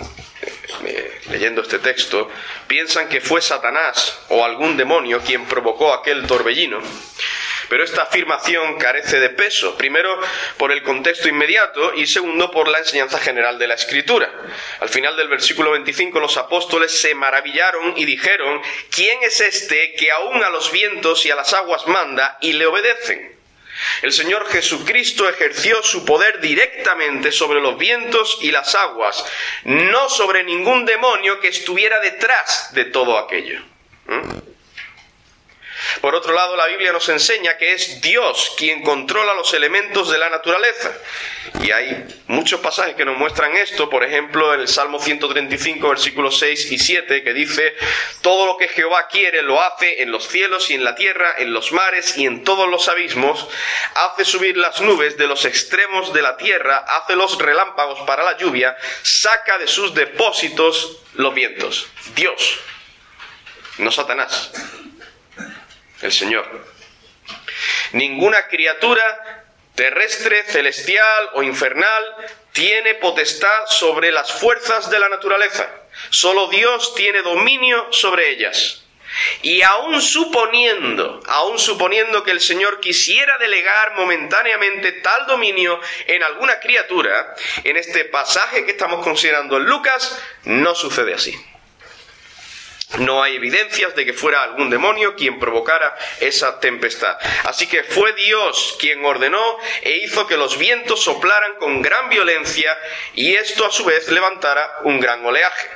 eh, 0.86 1.22
leyendo 1.30 1.62
este 1.62 1.80
texto, 1.80 2.30
piensan 2.68 3.10
que 3.10 3.22
fue 3.22 3.42
Satanás 3.42 4.20
o 4.30 4.46
algún 4.46 4.78
demonio 4.78 5.22
quien 5.22 5.46
provocó 5.46 5.94
aquel 5.94 6.28
torbellino. 6.28 6.80
Pero 7.70 7.84
esta 7.84 8.04
afirmación 8.04 8.78
carece 8.78 9.20
de 9.20 9.30
peso, 9.30 9.78
primero 9.78 10.20
por 10.58 10.72
el 10.72 10.84
contexto 10.84 11.28
inmediato 11.28 11.94
y 11.94 12.08
segundo 12.08 12.52
por 12.52 12.68
la 12.68 12.80
enseñanza 12.80 13.20
general 13.20 13.60
de 13.60 13.68
la 13.68 13.76
Escritura. 13.76 14.32
Al 14.80 14.90
final 14.90 15.16
del 15.18 15.28
versículo 15.28 15.72
25 15.72 16.20
los 16.20 16.38
apóstoles 16.38 16.92
se 16.92 17.16
maravillaron 17.16 17.94
y 17.98 18.06
dijeron, 18.06 18.62
¿quién 18.90 19.24
es 19.24 19.42
este 19.42 19.94
que 19.94 20.12
aún 20.12 20.44
a 20.44 20.50
los 20.50 20.72
vientos 20.72 21.26
y 21.26 21.32
a 21.32 21.36
las 21.36 21.54
aguas 21.54 21.88
manda 21.88 22.38
y 22.42 22.54
le 22.54 22.66
obedecen? 22.66 23.36
El 24.02 24.14
Señor 24.14 24.48
Jesucristo 24.48 25.28
ejerció 25.28 25.84
su 25.84 26.06
poder 26.06 26.40
directamente 26.40 27.32
sobre 27.32 27.60
los 27.60 27.78
vientos 27.78 28.40
y 28.42 28.52
las 28.52 28.74
aguas, 28.74 29.26
no 29.66 30.10
sobre 30.10 30.44
ningún 30.44 30.86
demonio 30.86 31.40
que 31.40 31.50
estuviera 31.50 32.00
detrás 32.00 32.74
de 32.74 32.86
todo 32.86 33.18
aquello. 33.18 33.62
¿Mm? 34.08 34.55
Por 36.02 36.14
otro 36.14 36.34
lado, 36.34 36.56
la 36.56 36.68
Biblia 36.68 36.92
nos 36.92 37.08
enseña 37.10 37.58
que 37.58 37.74
es 37.74 38.02
Dios 38.02 38.54
quien 38.58 38.84
controla 38.84 39.34
los 39.34 39.54
elementos 39.54 40.10
de 40.12 40.18
la 40.18 40.30
naturaleza. 40.30 40.92
Y 41.64 41.72
hay 41.72 42.06
muchos 42.28 42.60
pasajes 42.60 42.96
que 42.96 43.06
nos 43.06 43.18
muestran 43.18 43.56
esto, 43.56 43.90
por 43.90 44.04
ejemplo, 44.04 44.54
en 44.54 44.62
el 44.62 44.68
Salmo 44.68 45.00
135, 45.00 45.88
versículos 45.88 46.38
6 46.40 46.72
y 46.72 46.78
7, 46.80 47.24
que 47.24 47.34
dice, 47.34 47.76
todo 48.22 48.46
lo 48.46 48.58
que 48.58 48.68
Jehová 48.68 49.08
quiere 49.08 49.42
lo 49.42 49.62
hace 49.62 50.02
en 50.02 50.12
los 50.12 50.28
cielos 50.28 50.70
y 50.70 50.74
en 50.74 50.84
la 50.84 50.96
tierra, 50.96 51.36
en 51.38 51.54
los 51.54 51.72
mares 51.72 52.18
y 52.18 52.26
en 52.26 52.44
todos 52.44 52.68
los 52.68 52.88
abismos, 52.90 53.48
hace 53.96 54.26
subir 54.26 54.58
las 54.58 54.82
nubes 54.82 55.18
de 55.18 55.28
los 55.28 55.46
extremos 55.46 56.14
de 56.14 56.22
la 56.22 56.36
tierra, 56.38 56.78
hace 56.78 57.16
los 57.16 57.38
relámpagos 57.38 58.02
para 58.02 58.24
la 58.24 58.38
lluvia, 58.38 58.76
saca 59.02 59.58
de 59.58 59.68
sus 59.68 59.94
depósitos 59.94 60.98
los 61.14 61.34
vientos. 61.34 61.88
Dios, 62.16 62.60
no 63.78 63.92
Satanás 63.92 64.52
el 66.02 66.12
Señor. 66.12 66.66
Ninguna 67.94 68.48
criatura 68.48 69.44
terrestre, 69.76 70.44
celestial 70.44 71.30
o 71.34 71.44
infernal 71.44 72.16
tiene 72.54 72.96
potestad 72.96 73.66
sobre 73.68 74.12
las 74.12 74.32
fuerzas 74.32 74.90
de 74.90 75.00
la 75.00 75.10
naturaleza. 75.10 75.70
Solo 76.10 76.48
Dios 76.48 76.96
tiene 76.96 77.22
dominio 77.22 77.92
sobre 77.92 78.30
ellas. 78.32 78.82
Y 79.42 79.62
aun 79.62 80.02
suponiendo, 80.02 81.22
aun 81.28 81.58
suponiendo 81.58 82.24
que 82.24 82.32
el 82.32 82.42
Señor 82.42 82.82
quisiera 82.82 83.38
delegar 83.38 83.94
momentáneamente 83.96 84.92
tal 84.94 85.26
dominio 85.26 85.80
en 86.08 86.22
alguna 86.24 86.60
criatura, 86.60 87.36
en 87.64 87.78
este 87.78 88.06
pasaje 88.06 88.66
que 88.66 88.72
estamos 88.72 89.04
considerando 89.04 89.58
en 89.58 89.66
Lucas, 89.66 90.22
no 90.44 90.76
sucede 90.76 91.14
así. 91.14 91.34
No 93.00 93.22
hay 93.22 93.36
evidencias 93.36 93.96
de 93.96 94.06
que 94.06 94.14
fuera 94.14 94.44
algún 94.44 94.70
demonio 94.70 95.16
quien 95.16 95.40
provocara 95.40 95.98
esa 96.20 96.60
tempestad. 96.60 97.18
Así 97.44 97.68
que 97.68 97.84
fue 97.84 98.14
Dios 98.14 98.78
quien 98.80 99.04
ordenó 99.04 99.44
e 99.82 99.98
hizo 99.98 100.28
que 100.28 100.38
los 100.38 100.58
vientos 100.58 101.04
soplaran 101.04 101.56
con 101.56 101.82
gran 101.82 102.10
violencia 102.10 102.78
y 103.14 103.36
esto 103.36 103.66
a 103.66 103.72
su 103.72 103.84
vez 103.84 104.10
levantara 104.10 104.80
un 104.84 105.00
gran 105.00 105.26
oleaje. 105.26 105.68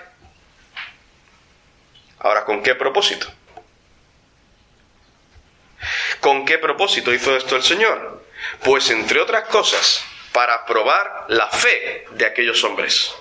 Ahora, 2.20 2.46
¿con 2.46 2.64
qué 2.64 2.76
propósito? 2.76 3.32
¿Con 6.20 6.46
qué 6.46 6.58
propósito 6.58 7.14
hizo 7.14 7.36
esto 7.36 7.56
el 7.56 7.64
Señor? 7.64 8.24
Pues 8.64 8.90
entre 8.90 9.20
otras 9.20 9.48
cosas, 9.48 10.04
para 10.32 10.66
probar 10.66 11.26
la 11.30 11.48
fe 11.48 12.06
de 12.12 12.26
aquellos 12.26 12.64
hombres. 12.64 13.14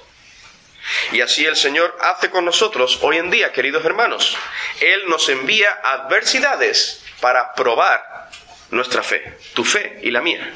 Y 1.12 1.21
así 1.21 1.45
el 1.45 1.57
Señor 1.57 1.97
hace 2.00 2.30
con 2.30 2.45
nosotros 2.45 2.99
hoy 3.02 3.18
en 3.18 3.30
día, 3.30 3.52
queridos 3.52 3.85
hermanos. 3.85 4.37
Él 4.80 5.02
nos 5.09 5.28
envía 5.28 5.80
adversidades 5.83 7.04
para 7.21 7.54
probar 7.54 8.30
nuestra 8.71 9.02
fe, 9.02 9.38
tu 9.54 9.64
fe 9.64 10.00
y 10.02 10.11
la 10.11 10.21
mía. 10.21 10.52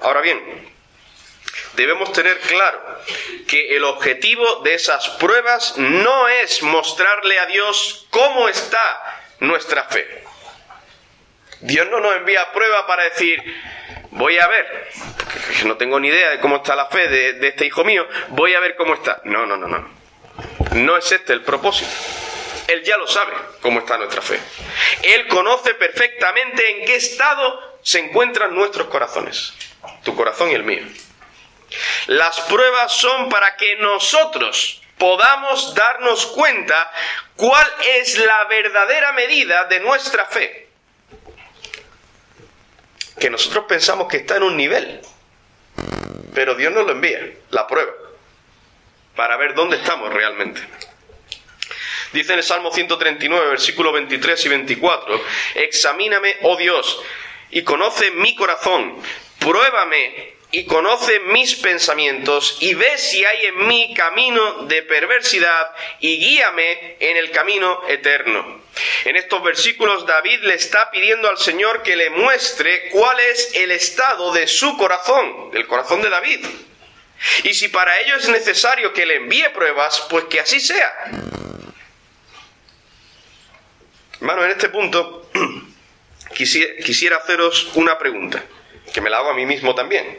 Ahora 0.00 0.20
bien, 0.20 0.72
debemos 1.74 2.12
tener 2.12 2.38
claro 2.40 2.80
que 3.46 3.76
el 3.76 3.84
objetivo 3.84 4.60
de 4.64 4.74
esas 4.74 5.08
pruebas 5.10 5.74
no 5.78 6.28
es 6.28 6.62
mostrarle 6.62 7.38
a 7.38 7.46
Dios 7.46 8.06
cómo 8.10 8.48
está 8.48 9.20
nuestra 9.38 9.84
fe. 9.84 10.24
Dios 11.62 11.88
no 11.90 12.00
nos 12.00 12.16
envía 12.16 12.50
prueba 12.52 12.86
para 12.88 13.04
decir, 13.04 13.40
voy 14.10 14.36
a 14.38 14.48
ver, 14.48 14.88
no 15.64 15.76
tengo 15.76 16.00
ni 16.00 16.08
idea 16.08 16.30
de 16.30 16.40
cómo 16.40 16.56
está 16.56 16.74
la 16.74 16.86
fe 16.86 17.08
de, 17.08 17.48
este 17.48 17.66
hijo 17.66 17.84
mío, 17.84 18.06
voy 18.30 18.54
a 18.54 18.60
ver 18.60 18.74
cómo 18.74 18.94
está. 18.94 19.20
No, 19.24 19.46
no, 19.46 19.56
no, 19.56 19.68
no. 19.68 19.88
No 20.74 20.96
es 20.96 21.12
este 21.12 21.32
el 21.32 21.42
propósito. 21.42 21.90
Él 22.66 22.82
ya 22.82 22.96
lo 22.96 23.06
sabe 23.06 23.32
cómo 23.60 23.78
está 23.78 23.96
nuestra 23.96 24.22
fe. 24.22 24.40
Él 25.02 25.28
conoce 25.28 25.74
perfectamente 25.74 26.68
en 26.70 26.86
qué 26.86 26.96
estado 26.96 27.78
se 27.82 28.00
encuentran 28.00 28.54
nuestros 28.54 28.88
corazones, 28.88 29.52
tu 30.02 30.16
corazón 30.16 30.50
y 30.50 30.54
el 30.54 30.64
mío. 30.64 30.82
Las 32.06 32.40
pruebas 32.42 32.92
son 32.92 33.28
para 33.28 33.56
que 33.56 33.76
nosotros 33.76 34.82
podamos 34.98 35.74
darnos 35.74 36.26
cuenta 36.26 36.90
cuál 37.36 37.66
es 37.98 38.18
la 38.18 38.44
verdadera 38.46 39.12
medida 39.12 39.64
de 39.64 39.80
nuestra 39.80 40.24
fe 40.26 40.61
que 43.18 43.30
nosotros 43.30 43.64
pensamos 43.68 44.08
que 44.08 44.18
está 44.18 44.36
en 44.36 44.44
un 44.44 44.56
nivel, 44.56 45.00
pero 46.34 46.54
Dios 46.54 46.72
nos 46.72 46.86
lo 46.86 46.92
envía, 46.92 47.20
la 47.50 47.66
prueba, 47.66 47.92
para 49.14 49.36
ver 49.36 49.54
dónde 49.54 49.76
estamos 49.76 50.12
realmente. 50.12 50.60
Dice 52.12 52.32
en 52.32 52.38
el 52.38 52.44
Salmo 52.44 52.70
139, 52.70 53.48
versículos 53.48 53.92
23 53.94 54.44
y 54.44 54.48
24, 54.48 55.24
examíname, 55.54 56.36
oh 56.42 56.56
Dios, 56.56 57.02
y 57.50 57.62
conoce 57.62 58.10
mi 58.12 58.34
corazón, 58.34 58.96
pruébame 59.38 60.34
y 60.50 60.64
conoce 60.66 61.20
mis 61.20 61.54
pensamientos 61.54 62.58
y 62.60 62.74
ve 62.74 62.98
si 62.98 63.24
hay 63.24 63.46
en 63.46 63.66
mí 63.66 63.94
camino 63.94 64.64
de 64.64 64.82
perversidad 64.82 65.70
y 66.00 66.18
guíame 66.18 66.96
en 67.00 67.16
el 67.16 67.30
camino 67.30 67.82
eterno. 67.88 68.61
En 69.04 69.16
estos 69.16 69.42
versículos 69.42 70.06
David 70.06 70.40
le 70.42 70.54
está 70.54 70.90
pidiendo 70.90 71.28
al 71.28 71.38
Señor 71.38 71.82
que 71.82 71.96
le 71.96 72.10
muestre 72.10 72.88
cuál 72.90 73.18
es 73.20 73.54
el 73.54 73.70
estado 73.70 74.32
de 74.32 74.46
su 74.46 74.76
corazón, 74.76 75.50
del 75.50 75.66
corazón 75.66 76.00
de 76.02 76.10
David. 76.10 76.46
Y 77.44 77.54
si 77.54 77.68
para 77.68 78.00
ello 78.00 78.16
es 78.16 78.28
necesario 78.28 78.92
que 78.92 79.06
le 79.06 79.16
envíe 79.16 79.48
pruebas, 79.54 80.06
pues 80.08 80.24
que 80.24 80.40
así 80.40 80.58
sea. 80.58 80.92
Hermano, 84.20 84.44
en 84.44 84.50
este 84.52 84.68
punto 84.68 85.30
quisiera 86.34 87.16
haceros 87.16 87.70
una 87.74 87.98
pregunta, 87.98 88.42
que 88.92 89.00
me 89.00 89.10
la 89.10 89.18
hago 89.18 89.30
a 89.30 89.34
mí 89.34 89.46
mismo 89.46 89.74
también. 89.74 90.18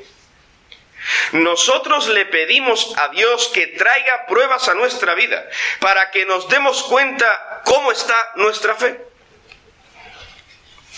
Nosotros 1.33 2.07
le 2.07 2.25
pedimos 2.25 2.93
a 2.97 3.09
Dios 3.09 3.49
que 3.53 3.67
traiga 3.67 4.25
pruebas 4.27 4.67
a 4.69 4.73
nuestra 4.73 5.13
vida 5.15 5.47
para 5.79 6.11
que 6.11 6.25
nos 6.25 6.47
demos 6.47 6.83
cuenta 6.83 7.61
cómo 7.65 7.91
está 7.91 8.15
nuestra 8.35 8.75
fe. 8.75 8.99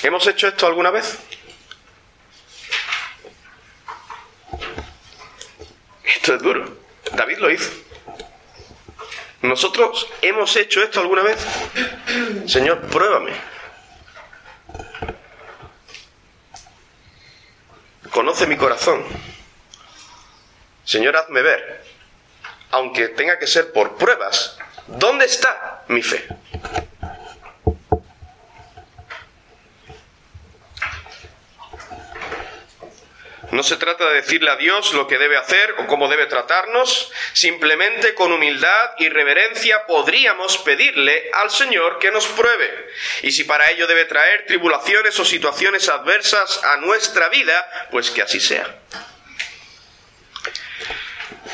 ¿Hemos 0.03 0.27
hecho 0.27 0.47
esto 0.47 0.67
alguna 0.67 0.91
vez? 0.91 1.17
Esto 6.03 6.35
es 6.35 6.41
duro. 6.41 6.77
David 7.13 7.37
lo 7.37 7.49
hizo. 7.49 7.71
¿Nosotros 9.41 10.07
hemos 10.21 10.55
hecho 10.55 10.81
esto 10.81 10.99
alguna 10.99 11.21
vez? 11.21 11.37
Señor, 12.47 12.81
pruébame. 12.81 13.33
Conoce 18.11 18.47
mi 18.47 18.57
corazón. 18.57 19.03
Señor, 20.85 21.17
hazme 21.17 21.41
ver, 21.41 21.83
aunque 22.71 23.09
tenga 23.09 23.39
que 23.39 23.47
ser 23.47 23.73
por 23.73 23.97
pruebas, 23.97 24.57
¿dónde 24.87 25.25
está 25.25 25.83
mi 25.87 26.03
fe? 26.03 26.27
No 33.51 33.63
se 33.63 33.77
trata 33.77 34.09
de 34.09 34.15
decirle 34.15 34.51
a 34.51 34.57
Dios 34.57 34.93
lo 34.93 35.07
que 35.07 35.17
debe 35.17 35.37
hacer 35.37 35.75
o 35.77 35.87
cómo 35.87 36.09
debe 36.09 36.25
tratarnos, 36.25 37.11
simplemente 37.31 38.13
con 38.13 38.33
humildad 38.33 38.91
y 38.97 39.07
reverencia 39.07 39.85
podríamos 39.85 40.57
pedirle 40.57 41.29
al 41.33 41.49
Señor 41.49 41.97
que 41.97 42.11
nos 42.11 42.27
pruebe. 42.27 42.89
Y 43.21 43.31
si 43.31 43.45
para 43.45 43.71
ello 43.71 43.87
debe 43.87 44.05
traer 44.05 44.45
tribulaciones 44.45 45.17
o 45.19 45.25
situaciones 45.25 45.87
adversas 45.87 46.61
a 46.65 46.77
nuestra 46.77 47.29
vida, 47.29 47.87
pues 47.91 48.11
que 48.11 48.23
así 48.23 48.41
sea. 48.41 48.67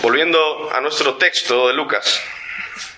Volviendo 0.01 0.71
a 0.73 0.81
nuestro 0.81 1.17
texto 1.17 1.67
de 1.67 1.75
Lucas, 1.75 2.19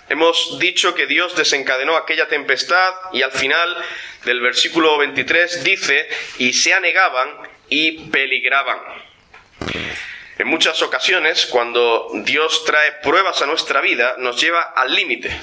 hemos 0.07 0.57
dicho 0.57 0.95
que 0.95 1.05
Dios 1.05 1.35
desencadenó 1.35 1.97
aquella 1.97 2.29
tempestad 2.29 2.93
y 3.11 3.23
al 3.23 3.33
final 3.33 3.75
del 4.23 4.39
versículo 4.39 4.97
23 4.97 5.65
dice, 5.65 6.07
y 6.37 6.53
se 6.53 6.73
anegaban 6.73 7.29
y 7.67 8.09
peligraban. 8.09 8.79
En 10.37 10.47
muchas 10.47 10.81
ocasiones, 10.81 11.45
cuando 11.45 12.09
Dios 12.23 12.63
trae 12.63 12.93
pruebas 13.03 13.41
a 13.41 13.47
nuestra 13.47 13.81
vida, 13.81 14.15
nos 14.19 14.39
lleva 14.39 14.61
al 14.61 14.95
límite, 14.95 15.37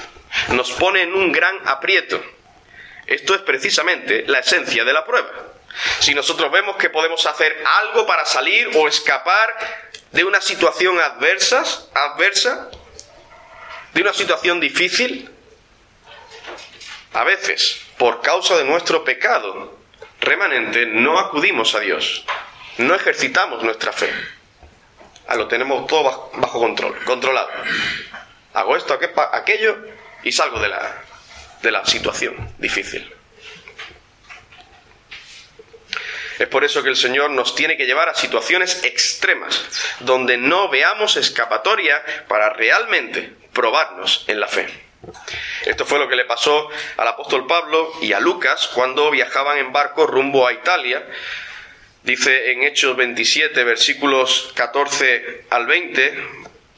nos 0.53 0.73
pone 0.73 1.03
en 1.03 1.13
un 1.13 1.31
gran 1.31 1.61
aprieto. 1.69 2.25
Esto 3.07 3.35
es 3.35 3.43
precisamente 3.43 4.25
la 4.27 4.39
esencia 4.39 4.83
de 4.83 4.95
la 4.95 5.05
prueba. 5.05 5.31
Si 5.99 6.15
nosotros 6.15 6.51
vemos 6.51 6.77
que 6.77 6.89
podemos 6.89 7.27
hacer 7.27 7.63
algo 7.81 8.07
para 8.07 8.25
salir 8.25 8.71
o 8.75 8.89
escapar 8.89 9.90
de 10.13 10.25
una 10.25 10.41
situación 10.41 10.99
adversa, 10.99 11.63
adversa, 11.95 12.71
de 13.95 14.03
una 14.03 14.13
situación 14.13 14.61
difícil, 14.61 15.31
a 17.13 17.25
veces, 17.25 17.81
por 17.99 18.21
causa 18.21 18.57
de 18.57 18.65
nuestro 18.65 19.05
pecado 19.05 19.79
remanente, 20.21 20.87
no 20.87 21.19
acudimos 21.19 21.75
a 21.75 21.81
Dios, 21.81 22.25
no 22.79 22.95
ejercitamos 22.95 23.63
nuestra 23.63 23.93
fe. 23.93 24.13
Ah, 25.27 25.37
lo 25.37 25.49
tenemos 25.49 25.87
todo 25.87 26.03
bajo, 26.35 26.59
control, 26.61 26.97
controlado. 27.05 27.49
Hago 28.53 28.77
esto, 28.77 28.99
aquello 29.33 29.79
y 30.25 30.33
salgo 30.33 30.59
de 30.61 30.69
la, 30.69 31.05
de 31.63 31.71
la 31.71 31.85
situación 31.85 32.55
difícil. 32.59 33.15
Es 36.41 36.49
por 36.49 36.65
eso 36.65 36.83
que 36.83 36.89
el 36.89 36.97
Señor 36.97 37.29
nos 37.33 37.55
tiene 37.55 37.77
que 37.77 37.85
llevar 37.85 38.09
a 38.09 38.15
situaciones 38.15 38.83
extremas, 38.85 39.63
donde 40.01 40.39
no 40.39 40.71
veamos 40.71 41.19
escapatoria 41.19 42.03
para 42.29 42.49
realmente 42.55 43.31
probarnos 43.53 44.25
en 44.27 44.41
la 44.41 44.49
fe. 44.49 44.67
Esto 45.67 45.85
fue 45.85 45.99
lo 45.99 46.09
que 46.09 46.17
le 46.17 46.25
pasó 46.25 46.71
al 46.97 47.09
apóstol 47.09 47.47
Pablo 47.47 47.93
y 48.01 48.15
a 48.15 48.21
Lucas 48.21 48.71
cuando 48.73 49.11
viajaban 49.11 49.59
en 49.59 49.71
barco 49.71 50.07
rumbo 50.07 50.47
a 50.47 50.55
Italia. 50.55 51.07
Dice 52.05 52.53
en 52.53 52.63
Hechos 52.63 52.97
27, 52.97 53.63
versículos 53.63 54.51
14 54.55 55.45
al 55.51 55.67
20, 55.67 56.25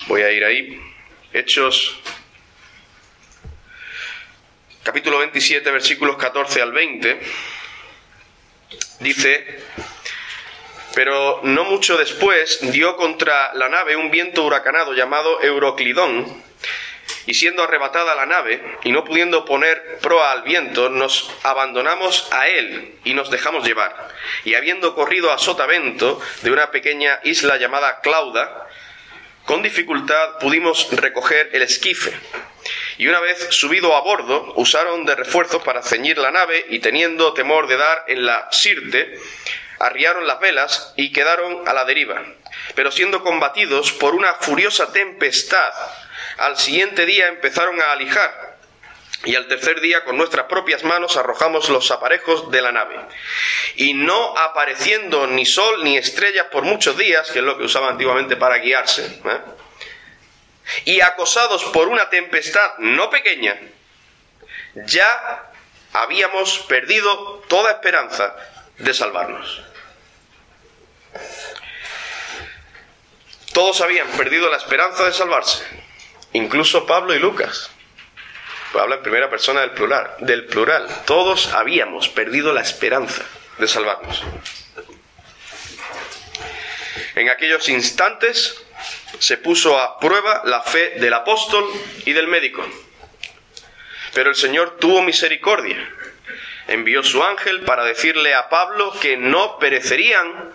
voy 0.09 0.23
a 0.23 0.33
ir 0.33 0.45
ahí, 0.45 0.81
Hechos 1.33 2.01
capítulo 4.83 5.19
27, 5.19 5.71
versículos 5.71 6.17
14 6.17 6.63
al 6.63 6.73
20, 6.73 7.21
dice, 9.03 9.61
pero 10.95 11.41
no 11.43 11.65
mucho 11.65 11.97
después 11.97 12.59
dio 12.73 12.97
contra 12.97 13.53
la 13.55 13.69
nave 13.69 13.97
un 13.97 14.11
viento 14.11 14.45
huracanado 14.45 14.95
llamado 14.95 15.43
Euroclidón, 15.43 16.43
y 17.27 17.35
siendo 17.35 17.63
arrebatada 17.63 18.15
la 18.15 18.27
nave, 18.27 18.63
y 18.85 18.93
no 18.93 19.05
pudiendo 19.05 19.45
poner 19.45 19.99
proa 20.01 20.33
al 20.33 20.43
viento, 20.43 20.89
nos 20.89 21.31
abandonamos 21.43 22.29
a 22.33 22.49
él 22.49 22.97
y 23.05 23.15
nos 23.15 23.31
dejamos 23.31 23.67
llevar. 23.67 24.09
Y 24.45 24.55
habiendo 24.55 24.95
corrido 24.95 25.33
a 25.33 25.39
sotavento 25.39 26.21
de 26.43 26.51
una 26.51 26.71
pequeña 26.71 27.21
isla 27.23 27.59
llamada 27.59 28.01
Clauda, 28.01 28.69
con 29.45 29.63
dificultad 29.63 30.39
pudimos 30.41 30.89
recoger 30.93 31.51
el 31.53 31.63
esquife. 31.63 32.13
Y 32.99 33.07
una 33.09 33.21
vez 33.21 33.49
subido 33.51 33.95
a 33.97 34.01
bordo, 34.01 34.53
usaron 34.57 35.05
de 35.05 35.15
refuerzos 35.15 35.63
para 35.63 35.83
ceñir 35.83 36.19
la 36.19 36.31
nave 36.31 36.67
y 36.69 36.79
teniendo 36.79 37.35
temor 37.35 37.67
de 37.67 37.77
dar 37.77 38.05
en 38.09 38.27
la 38.27 38.49
sirte, 38.51 39.19
arriaron 39.79 40.27
las 40.27 40.41
velas 40.41 40.95
y 40.97 41.13
quedaron 41.13 41.69
a 41.69 41.73
la 41.73 41.85
deriva. 41.85 42.23
Pero 42.75 42.91
siendo 42.91 43.23
combatidos 43.23 43.93
por 43.93 44.15
una 44.15 44.35
furiosa 44.35 44.93
tempestad, 44.93 45.73
al 46.39 46.57
siguiente 46.57 47.07
día 47.07 47.29
empezaron 47.29 47.81
a 47.81 47.93
alijar 47.93 48.53
y 49.25 49.37
al 49.37 49.47
tercer 49.47 49.81
día 49.81 50.05
con 50.05 50.17
nuestras 50.17 50.47
propias 50.47 50.83
manos 50.83 51.17
arrojamos 51.17 51.69
los 51.69 51.91
aparejos 51.91 52.51
de 52.51 52.63
la 52.63 52.73
nave. 52.73 52.97
Y 53.77 53.95
no 53.95 54.37
apareciendo 54.37 55.27
ni 55.27 55.47
sol 55.47 55.85
ni 55.85 55.97
estrellas 55.97 56.47
por 56.51 56.65
muchos 56.65 56.97
días, 56.97 57.31
que 57.31 57.39
es 57.39 57.45
lo 57.45 57.57
que 57.57 57.65
usaban 57.65 57.93
antiguamente 57.93 58.37
para 58.37 58.59
guiarse, 58.59 59.05
¿eh? 59.05 59.41
Y 60.85 61.01
acosados 61.01 61.65
por 61.65 61.89
una 61.89 62.09
tempestad 62.11 62.79
no 62.79 63.11
pequeña, 63.11 63.59
ya 64.75 65.51
habíamos 65.93 66.61
perdido 66.61 67.45
toda 67.49 67.73
esperanza 67.73 68.35
de 68.79 68.95
salvarnos. 68.95 69.63
Todos 73.53 73.83
habían 73.83 74.09
perdido 74.13 74.49
la 74.51 74.57
esperanza 74.57 75.05
de 75.05 75.13
salvarse. 75.13 75.65
Incluso 76.33 76.87
Pablo 76.87 77.15
y 77.15 77.19
Lucas. 77.19 77.71
Habla 78.73 78.97
en 78.97 79.03
primera 79.03 79.29
persona 79.29 79.61
del 79.61 79.73
plural, 79.73 80.15
del 80.21 80.47
plural. 80.47 80.89
Todos 81.05 81.53
habíamos 81.53 82.09
perdido 82.09 82.55
la 82.55 82.63
esperanza 82.63 83.23
de 83.59 83.69
salvarnos. 83.69 84.23
En 87.15 87.29
aquellos 87.29 87.69
instantes 87.69 88.65
se 89.23 89.37
puso 89.37 89.79
a 89.79 90.01
prueba 90.01 90.43
la 90.47 90.63
fe 90.63 90.95
del 90.99 91.15
apóstol 91.15 91.65
y 92.05 92.13
del 92.13 92.27
médico. 92.27 92.67
Pero 94.15 94.31
el 94.31 94.35
Señor 94.35 94.79
tuvo 94.81 95.01
misericordia. 95.01 95.79
Envió 96.67 97.05
su 97.05 97.23
ángel 97.23 97.61
para 97.61 97.85
decirle 97.85 98.35
a 98.35 98.49
Pablo 98.49 98.93
que 99.01 99.17
no 99.17 99.61
perecerían 99.61 100.51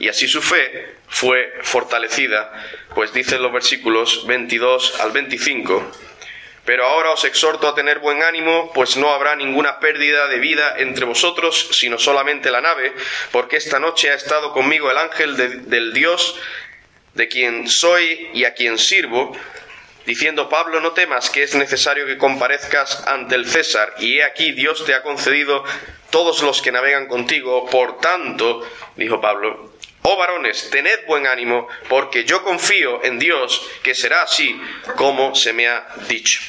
y 0.00 0.08
así 0.08 0.26
su 0.26 0.42
fe 0.42 0.96
fue 1.06 1.60
fortalecida, 1.62 2.52
pues 2.92 3.12
dicen 3.12 3.40
los 3.40 3.52
versículos 3.52 4.26
22 4.26 4.98
al 5.00 5.12
25, 5.12 5.92
pero 6.64 6.86
ahora 6.86 7.12
os 7.12 7.24
exhorto 7.24 7.68
a 7.68 7.74
tener 7.76 8.00
buen 8.00 8.24
ánimo, 8.24 8.72
pues 8.72 8.96
no 8.96 9.10
habrá 9.10 9.36
ninguna 9.36 9.78
pérdida 9.78 10.26
de 10.26 10.40
vida 10.40 10.74
entre 10.78 11.04
vosotros, 11.04 11.68
sino 11.70 11.98
solamente 11.98 12.50
la 12.50 12.60
nave, 12.60 12.92
porque 13.30 13.56
esta 13.56 13.78
noche 13.78 14.10
ha 14.10 14.14
estado 14.14 14.52
conmigo 14.52 14.90
el 14.90 14.98
ángel 14.98 15.36
del 15.36 15.92
Dios 15.92 16.36
de 17.18 17.26
quien 17.26 17.68
soy 17.68 18.30
y 18.32 18.44
a 18.44 18.54
quien 18.54 18.78
sirvo, 18.78 19.36
diciendo 20.06 20.48
Pablo, 20.48 20.80
no 20.80 20.92
temas 20.92 21.28
que 21.30 21.42
es 21.42 21.54
necesario 21.56 22.06
que 22.06 22.16
comparezcas 22.16 23.06
ante 23.08 23.34
el 23.34 23.46
César, 23.46 23.92
y 23.98 24.18
he 24.18 24.24
aquí 24.24 24.52
Dios 24.52 24.84
te 24.86 24.94
ha 24.94 25.02
concedido 25.02 25.64
todos 26.10 26.42
los 26.42 26.62
que 26.62 26.70
navegan 26.70 27.08
contigo, 27.08 27.68
por 27.68 27.98
tanto, 27.98 28.66
dijo 28.94 29.20
Pablo, 29.20 29.74
Oh 30.02 30.16
varones, 30.16 30.70
tened 30.70 31.06
buen 31.08 31.26
ánimo, 31.26 31.66
porque 31.88 32.24
yo 32.24 32.44
confío 32.44 33.04
en 33.04 33.18
Dios 33.18 33.68
que 33.82 33.96
será 33.96 34.22
así 34.22 34.58
como 34.96 35.34
se 35.34 35.52
me 35.52 35.66
ha 35.66 35.88
dicho. 36.08 36.40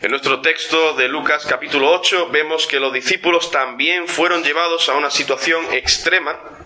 En 0.00 0.10
nuestro 0.10 0.40
texto 0.40 0.94
de 0.94 1.06
Lucas 1.06 1.44
capítulo 1.46 1.90
8 1.92 2.30
vemos 2.30 2.66
que 2.66 2.80
los 2.80 2.94
discípulos 2.94 3.50
también 3.50 4.08
fueron 4.08 4.42
llevados 4.42 4.88
a 4.88 4.94
una 4.94 5.10
situación 5.10 5.74
extrema. 5.74 6.57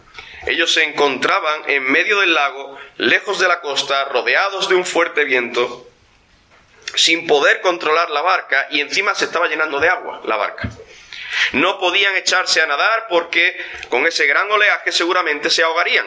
Ellos 0.46 0.72
se 0.72 0.82
encontraban 0.82 1.62
en 1.68 1.84
medio 1.84 2.20
del 2.20 2.34
lago, 2.34 2.78
lejos 2.96 3.38
de 3.38 3.48
la 3.48 3.60
costa, 3.60 4.04
rodeados 4.06 4.68
de 4.68 4.74
un 4.74 4.84
fuerte 4.84 5.24
viento, 5.24 5.86
sin 6.94 7.26
poder 7.26 7.60
controlar 7.60 8.10
la 8.10 8.22
barca 8.22 8.66
y 8.70 8.80
encima 8.80 9.14
se 9.14 9.26
estaba 9.26 9.48
llenando 9.48 9.78
de 9.80 9.88
agua 9.88 10.20
la 10.24 10.36
barca. 10.36 10.68
No 11.52 11.78
podían 11.78 12.16
echarse 12.16 12.60
a 12.60 12.66
nadar 12.66 13.06
porque 13.08 13.56
con 13.88 14.06
ese 14.06 14.26
gran 14.26 14.50
oleaje 14.50 14.92
seguramente 14.92 15.48
se 15.48 15.62
ahogarían. 15.62 16.06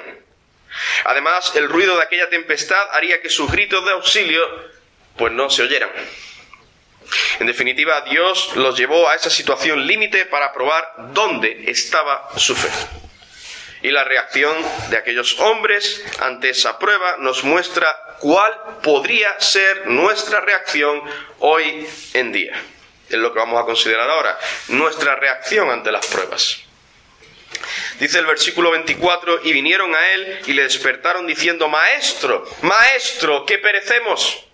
Además, 1.05 1.55
el 1.55 1.69
ruido 1.69 1.95
de 1.95 2.03
aquella 2.03 2.29
tempestad 2.29 2.89
haría 2.91 3.21
que 3.21 3.29
sus 3.29 3.49
gritos 3.51 3.85
de 3.85 3.91
auxilio 3.91 4.43
pues 5.17 5.31
no 5.31 5.49
se 5.49 5.63
oyeran. 5.63 5.89
En 7.39 7.47
definitiva, 7.47 8.01
Dios 8.01 8.55
los 8.55 8.77
llevó 8.77 9.07
a 9.07 9.15
esa 9.15 9.29
situación 9.29 9.85
límite 9.87 10.25
para 10.25 10.53
probar 10.53 10.93
dónde 11.13 11.65
estaba 11.67 12.29
su 12.37 12.55
fe. 12.55 12.69
Y 13.85 13.91
la 13.91 14.03
reacción 14.03 14.55
de 14.89 14.97
aquellos 14.97 15.39
hombres 15.39 16.03
ante 16.19 16.49
esa 16.49 16.79
prueba 16.79 17.17
nos 17.19 17.43
muestra 17.43 17.95
cuál 18.19 18.51
podría 18.81 19.39
ser 19.39 19.85
nuestra 19.85 20.41
reacción 20.41 21.03
hoy 21.37 21.87
en 22.15 22.31
día 22.31 22.59
es 23.07 23.17
lo 23.17 23.31
que 23.31 23.37
vamos 23.37 23.61
a 23.61 23.65
considerar 23.65 24.09
ahora, 24.09 24.39
nuestra 24.69 25.15
reacción 25.15 25.69
ante 25.69 25.91
las 25.91 26.07
pruebas. 26.07 26.61
Dice 27.99 28.17
el 28.17 28.25
versículo 28.25 28.71
24, 28.71 29.41
y 29.43 29.53
vinieron 29.53 29.93
a 29.93 30.11
él 30.13 30.39
y 30.47 30.53
le 30.53 30.63
despertaron 30.63 31.27
diciendo, 31.27 31.67
Maestro, 31.69 32.43
Maestro, 32.63 33.45
que 33.45 33.59
perecemos. 33.59 34.44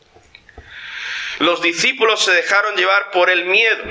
Los 1.41 1.59
discípulos 1.59 2.23
se 2.23 2.33
dejaron 2.33 2.75
llevar 2.75 3.09
por 3.09 3.31
el 3.31 3.45
miedo, 3.45 3.83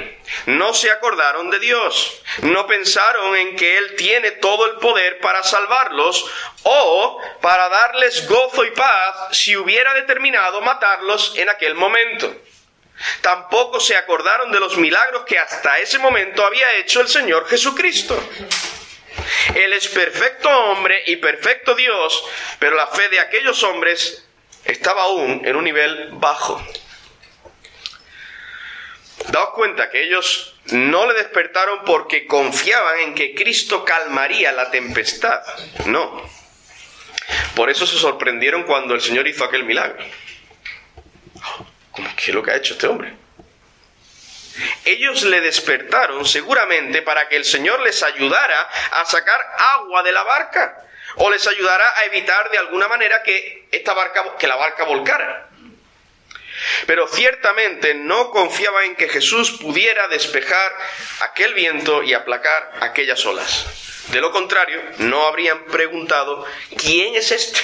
no 0.46 0.72
se 0.72 0.88
acordaron 0.88 1.50
de 1.50 1.58
Dios, 1.58 2.22
no 2.42 2.68
pensaron 2.68 3.34
en 3.34 3.56
que 3.56 3.76
Él 3.76 3.96
tiene 3.96 4.30
todo 4.30 4.66
el 4.66 4.76
poder 4.76 5.18
para 5.18 5.42
salvarlos 5.42 6.30
o 6.62 7.20
para 7.40 7.68
darles 7.68 8.28
gozo 8.28 8.64
y 8.64 8.70
paz 8.70 9.36
si 9.36 9.56
hubiera 9.56 9.92
determinado 9.94 10.60
matarlos 10.60 11.36
en 11.38 11.48
aquel 11.48 11.74
momento. 11.74 12.32
Tampoco 13.20 13.80
se 13.80 13.96
acordaron 13.96 14.52
de 14.52 14.60
los 14.60 14.76
milagros 14.76 15.24
que 15.26 15.36
hasta 15.36 15.80
ese 15.80 15.98
momento 15.98 16.46
había 16.46 16.74
hecho 16.74 17.00
el 17.00 17.08
Señor 17.08 17.48
Jesucristo. 17.48 18.16
Él 19.56 19.72
es 19.72 19.88
perfecto 19.88 20.48
hombre 20.48 21.02
y 21.04 21.16
perfecto 21.16 21.74
Dios, 21.74 22.24
pero 22.60 22.76
la 22.76 22.86
fe 22.86 23.08
de 23.08 23.18
aquellos 23.18 23.60
hombres 23.64 24.24
estaba 24.64 25.02
aún 25.02 25.42
en 25.44 25.56
un 25.56 25.64
nivel 25.64 26.10
bajo. 26.12 26.64
Daos 29.28 29.50
cuenta 29.50 29.90
que 29.90 30.02
ellos 30.02 30.56
no 30.66 31.06
le 31.06 31.14
despertaron 31.14 31.84
porque 31.84 32.26
confiaban 32.26 33.00
en 33.00 33.14
que 33.14 33.34
Cristo 33.34 33.84
calmaría 33.84 34.52
la 34.52 34.70
tempestad. 34.70 35.42
No. 35.86 36.22
Por 37.54 37.70
eso 37.70 37.86
se 37.86 37.98
sorprendieron 37.98 38.64
cuando 38.64 38.94
el 38.94 39.00
Señor 39.00 39.28
hizo 39.28 39.44
aquel 39.44 39.64
milagro. 39.64 40.04
¿Qué 42.16 42.30
es 42.30 42.34
lo 42.34 42.42
que 42.42 42.50
ha 42.50 42.56
hecho 42.56 42.74
este 42.74 42.86
hombre? 42.86 43.14
Ellos 44.84 45.22
le 45.22 45.40
despertaron 45.40 46.26
seguramente 46.26 47.02
para 47.02 47.28
que 47.28 47.36
el 47.36 47.44
Señor 47.44 47.80
les 47.80 48.02
ayudara 48.02 48.68
a 48.92 49.04
sacar 49.04 49.40
agua 49.76 50.02
de 50.02 50.12
la 50.12 50.22
barca 50.22 50.84
o 51.16 51.30
les 51.30 51.46
ayudara 51.46 51.84
a 51.98 52.04
evitar 52.04 52.50
de 52.50 52.58
alguna 52.58 52.88
manera 52.88 53.22
que 53.22 53.68
esta 53.70 53.94
barca 53.94 54.36
que 54.38 54.46
la 54.46 54.56
barca 54.56 54.84
volcara. 54.84 55.49
Pero 56.86 57.08
ciertamente 57.08 57.94
no 57.94 58.30
confiaba 58.30 58.84
en 58.84 58.96
que 58.96 59.08
Jesús 59.08 59.58
pudiera 59.60 60.08
despejar 60.08 60.72
aquel 61.20 61.54
viento 61.54 62.02
y 62.02 62.14
aplacar 62.14 62.72
aquellas 62.80 63.24
olas. 63.26 63.66
De 64.08 64.20
lo 64.20 64.32
contrario, 64.32 64.80
no 64.98 65.26
habrían 65.26 65.64
preguntado, 65.66 66.44
¿quién 66.76 67.14
es 67.14 67.30
este? 67.30 67.60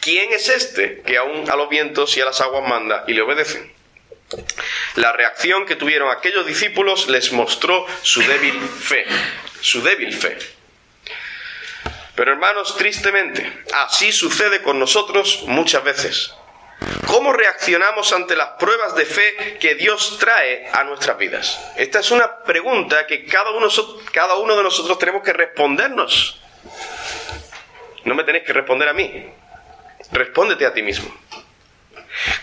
¿Quién 0.00 0.32
es 0.32 0.48
este 0.48 1.02
que 1.02 1.16
aún 1.16 1.48
a 1.50 1.56
los 1.56 1.68
vientos 1.68 2.16
y 2.16 2.20
a 2.20 2.24
las 2.24 2.40
aguas 2.40 2.68
manda 2.68 3.04
y 3.06 3.12
le 3.12 3.22
obedecen? 3.22 3.72
La 4.96 5.12
reacción 5.12 5.66
que 5.66 5.76
tuvieron 5.76 6.10
aquellos 6.10 6.46
discípulos 6.46 7.08
les 7.08 7.32
mostró 7.32 7.86
su 8.02 8.20
débil 8.22 8.60
fe, 8.60 9.06
su 9.60 9.82
débil 9.82 10.14
fe. 10.14 10.36
Pero 12.14 12.32
hermanos, 12.32 12.76
tristemente, 12.76 13.64
así 13.72 14.12
sucede 14.12 14.62
con 14.62 14.78
nosotros 14.78 15.44
muchas 15.46 15.82
veces. 15.84 16.34
¿Cómo 17.06 17.32
reaccionamos 17.32 18.12
ante 18.12 18.34
las 18.34 18.50
pruebas 18.58 18.94
de 18.96 19.06
fe 19.06 19.56
que 19.60 19.74
Dios 19.76 20.18
trae 20.18 20.68
a 20.72 20.82
nuestras 20.84 21.16
vidas? 21.16 21.60
Esta 21.76 22.00
es 22.00 22.10
una 22.10 22.42
pregunta 22.42 23.06
que 23.06 23.24
cada 23.24 23.50
uno, 23.50 24.56
de 24.56 24.62
nosotros 24.62 24.98
tenemos 24.98 25.22
que 25.22 25.32
respondernos. 25.32 26.40
No 28.04 28.14
me 28.14 28.24
tenéis 28.24 28.44
que 28.44 28.52
responder 28.52 28.88
a 28.88 28.92
mí. 28.92 29.32
Respóndete 30.10 30.66
a 30.66 30.74
ti 30.74 30.82
mismo. 30.82 31.14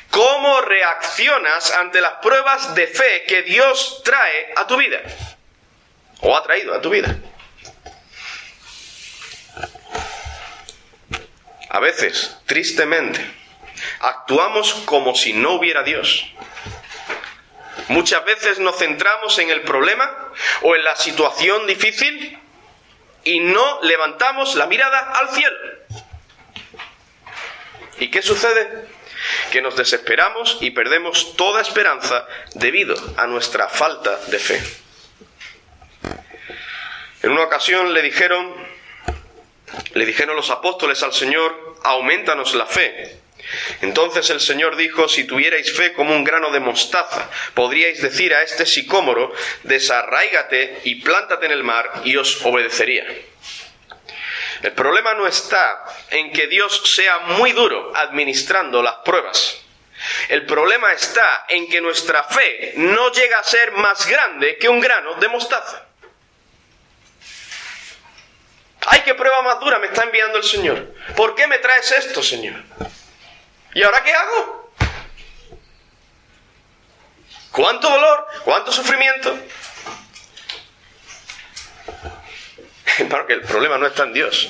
¿Cómo 0.10 0.62
reaccionas 0.62 1.72
ante 1.72 2.00
las 2.02 2.13
pruebas 2.22 2.74
de 2.74 2.88
fe 2.88 3.24
que 3.28 3.44
Dios 3.44 4.02
trae 4.04 4.54
a 4.56 4.67
tu 4.67 4.78
vida? 4.78 5.02
O 6.22 6.36
ha 6.36 6.44
traído 6.44 6.74
a 6.74 6.82
tu 6.82 6.89
vida. 6.89 7.15
A 11.70 11.80
veces, 11.80 12.38
tristemente, 12.46 13.40
actuamos 14.00 14.74
como 14.86 15.15
si 15.15 15.34
no 15.34 15.54
hubiera 15.54 15.84
Dios. 15.84 16.26
Muchas 17.88 18.24
veces 18.26 18.60
nos 18.60 18.78
centramos 18.78 19.38
en 19.39 19.50
el 19.50 19.62
problema 19.62 20.32
o 20.62 20.76
en 20.76 20.84
la 20.84 20.96
situación 20.96 21.67
difícil 21.67 22.39
y 23.24 23.39
no 23.39 23.82
levantamos 23.82 24.56
la 24.56 24.65
mirada 24.67 25.00
al 25.13 25.30
cielo. 25.30 25.58
¿Y 28.00 28.10
qué 28.10 28.22
sucede? 28.22 28.88
Que 29.52 29.62
nos 29.62 29.76
desesperamos 29.76 30.58
y 30.62 30.72
perdemos 30.72 31.36
toda 31.36 31.62
esperanza 31.62 32.26
debido 32.56 32.96
a 33.17 33.28
nuestra 33.28 33.67
falta 33.67 34.17
de 34.28 34.39
fe. 34.39 34.62
En 37.22 37.32
una 37.32 37.44
ocasión 37.44 37.94
le 37.94 38.02
dijeron, 38.02 38.56
le 39.94 40.06
dijeron 40.06 40.36
los 40.36 40.50
apóstoles 40.50 41.04
al 41.04 41.13
Señor, 41.13 41.78
aumentanos 41.84 42.56
la 42.56 42.65
fe. 42.65 43.20
Entonces 43.82 44.30
el 44.30 44.40
Señor 44.40 44.76
dijo, 44.76 45.08
si 45.08 45.26
tuvierais 45.26 45.72
fe 45.76 45.94
como 45.94 46.16
un 46.16 46.24
grano 46.24 46.52
de 46.52 46.60
mostaza, 46.60 47.30
podríais 47.54 48.02
decir 48.02 48.34
a 48.34 48.44
este 48.44 48.66
sicómoro, 48.66 49.34
desarráigate 49.64 50.82
y 50.84 50.96
plántate 50.96 51.48
en 51.48 51.52
el 51.52 51.64
mar, 51.64 52.02
y 52.04 52.18
os 52.18 52.46
obedecería. 52.46 53.06
El 54.62 54.74
problema 54.74 55.14
no 55.16 55.26
está 55.26 55.84
en 56.12 56.32
que 56.32 56.48
Dios 56.48 56.94
sea 56.96 57.20
muy 57.20 57.52
duro 57.52 57.92
administrando 57.96 58.84
las 58.84 58.96
pruebas. 58.98 59.58
El 60.30 60.46
problema 60.46 60.92
está 60.94 61.46
en 61.50 61.68
que 61.68 61.82
nuestra 61.82 62.24
fe 62.24 62.74
no 62.76 63.12
llega 63.12 63.40
a 63.40 63.44
ser 63.44 63.72
más 63.72 64.08
grande 64.08 64.58
que 64.58 64.70
un 64.70 64.80
grano 64.80 65.16
de 65.16 65.28
mostaza. 65.30 65.86
¡Ay, 68.88 69.02
qué 69.06 69.14
prueba 69.14 69.42
más 69.44 69.60
dura 69.60 69.78
me 69.78 69.88
está 69.88 70.04
enviando 70.04 70.38
el 70.38 70.44
Señor! 70.44 70.94
¿Por 71.16 71.36
qué 71.36 71.46
me 71.48 71.60
traes 71.60 71.92
esto, 71.92 72.24
Señor? 72.24 72.56
¿Y 73.73 73.84
ahora 73.84 74.03
qué 74.03 74.13
hago? 74.13 74.73
¿Cuánto 77.51 77.89
dolor? 77.89 78.27
¿Cuánto 78.43 78.71
sufrimiento? 78.71 79.38
Porque 83.10 83.34
el 83.34 83.41
problema 83.41 83.77
no 83.77 83.88
está 83.88 84.03
en 84.03 84.13
Dios. 84.13 84.49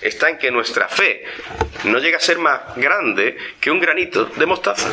Está 0.00 0.30
en 0.30 0.38
que 0.38 0.50
nuestra 0.50 0.88
fe 0.88 1.24
no 1.84 1.98
llega 1.98 2.18
a 2.18 2.20
ser 2.20 2.38
más 2.38 2.76
grande 2.76 3.36
que 3.60 3.70
un 3.70 3.80
granito 3.80 4.26
de 4.26 4.46
mostaza. 4.46 4.88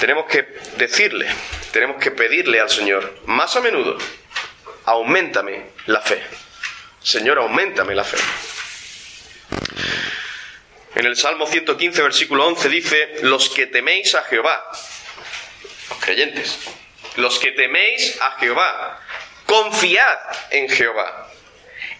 Tenemos 0.00 0.26
que 0.26 0.42
decirle, 0.76 1.26
tenemos 1.72 1.96
que 1.96 2.10
pedirle 2.10 2.60
al 2.60 2.68
Señor 2.68 3.18
más 3.24 3.56
a 3.56 3.60
menudo 3.60 3.96
aumentame 4.86 5.66
la 5.86 6.00
fe. 6.00 6.22
Señor, 7.02 7.38
aumentame 7.38 7.94
la 7.94 8.04
fe. 8.04 8.16
En 10.94 11.04
el 11.04 11.16
Salmo 11.16 11.46
115, 11.46 12.02
versículo 12.02 12.46
11 12.46 12.68
dice, 12.68 13.16
los 13.22 13.50
que 13.50 13.66
teméis 13.66 14.14
a 14.14 14.22
Jehová, 14.22 14.64
los 15.90 15.98
creyentes, 16.00 16.58
los 17.16 17.38
que 17.38 17.52
teméis 17.52 18.20
a 18.20 18.32
Jehová, 18.40 19.00
confiad 19.44 20.18
en 20.50 20.68
Jehová. 20.68 21.28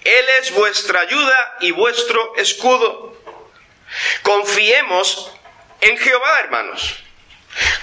Él 0.02 0.24
es 0.40 0.52
vuestra 0.52 1.00
ayuda 1.00 1.56
y 1.60 1.72
vuestro 1.72 2.34
escudo. 2.36 3.20
Confiemos 4.22 5.32
en 5.80 5.98
Jehová, 5.98 6.40
hermanos. 6.40 6.96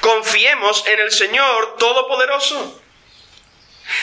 Confiemos 0.01 0.85
en 0.87 0.99
el 0.99 1.11
Señor 1.11 1.77
Todopoderoso. 1.77 2.82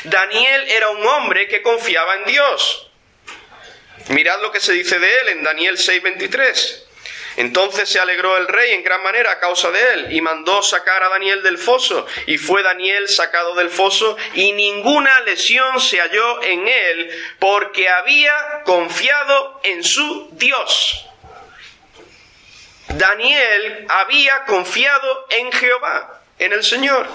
Daniel 0.05 0.69
era 0.69 0.91
un 0.91 1.07
hombre 1.07 1.49
que 1.49 1.63
confiaba 1.63 2.17
en 2.17 2.25
Dios. 2.25 2.91
Mirad 4.09 4.41
lo 4.41 4.51
que 4.51 4.61
se 4.61 4.73
dice 4.73 4.99
de 4.99 5.21
él 5.21 5.29
en 5.29 5.45
Daniel 5.45 5.77
6:23. 5.77 6.87
Entonces 7.37 7.89
se 7.89 8.01
alegró 8.01 8.37
el 8.37 8.49
rey 8.49 8.73
en 8.73 8.83
gran 8.83 9.03
manera 9.03 9.33
a 9.33 9.41
causa 9.41 9.71
de 9.71 9.95
él 9.95 10.13
y 10.13 10.21
mandó 10.21 10.63
sacar 10.63 11.03
a 11.03 11.09
Daniel 11.09 11.43
del 11.43 11.59
foso. 11.59 12.07
Y 12.27 12.39
fue 12.39 12.63
Daniel 12.63 13.09
sacado 13.09 13.55
del 13.55 13.71
foso 13.71 14.17
y 14.35 14.53
ninguna 14.53 15.21
lesión 15.21 15.81
se 15.81 16.01
halló 16.01 16.43
en 16.43 16.67
él 16.67 17.11
porque 17.39 17.89
había 17.89 18.63
confiado 18.65 19.61
en 19.63 19.85
su 19.85 20.29
Dios. 20.33 21.07
Daniel 22.89 23.87
había 23.89 24.45
confiado 24.45 25.27
en 25.31 25.53
Jehová, 25.53 26.23
en 26.39 26.53
el 26.53 26.65
Señor. 26.65 27.09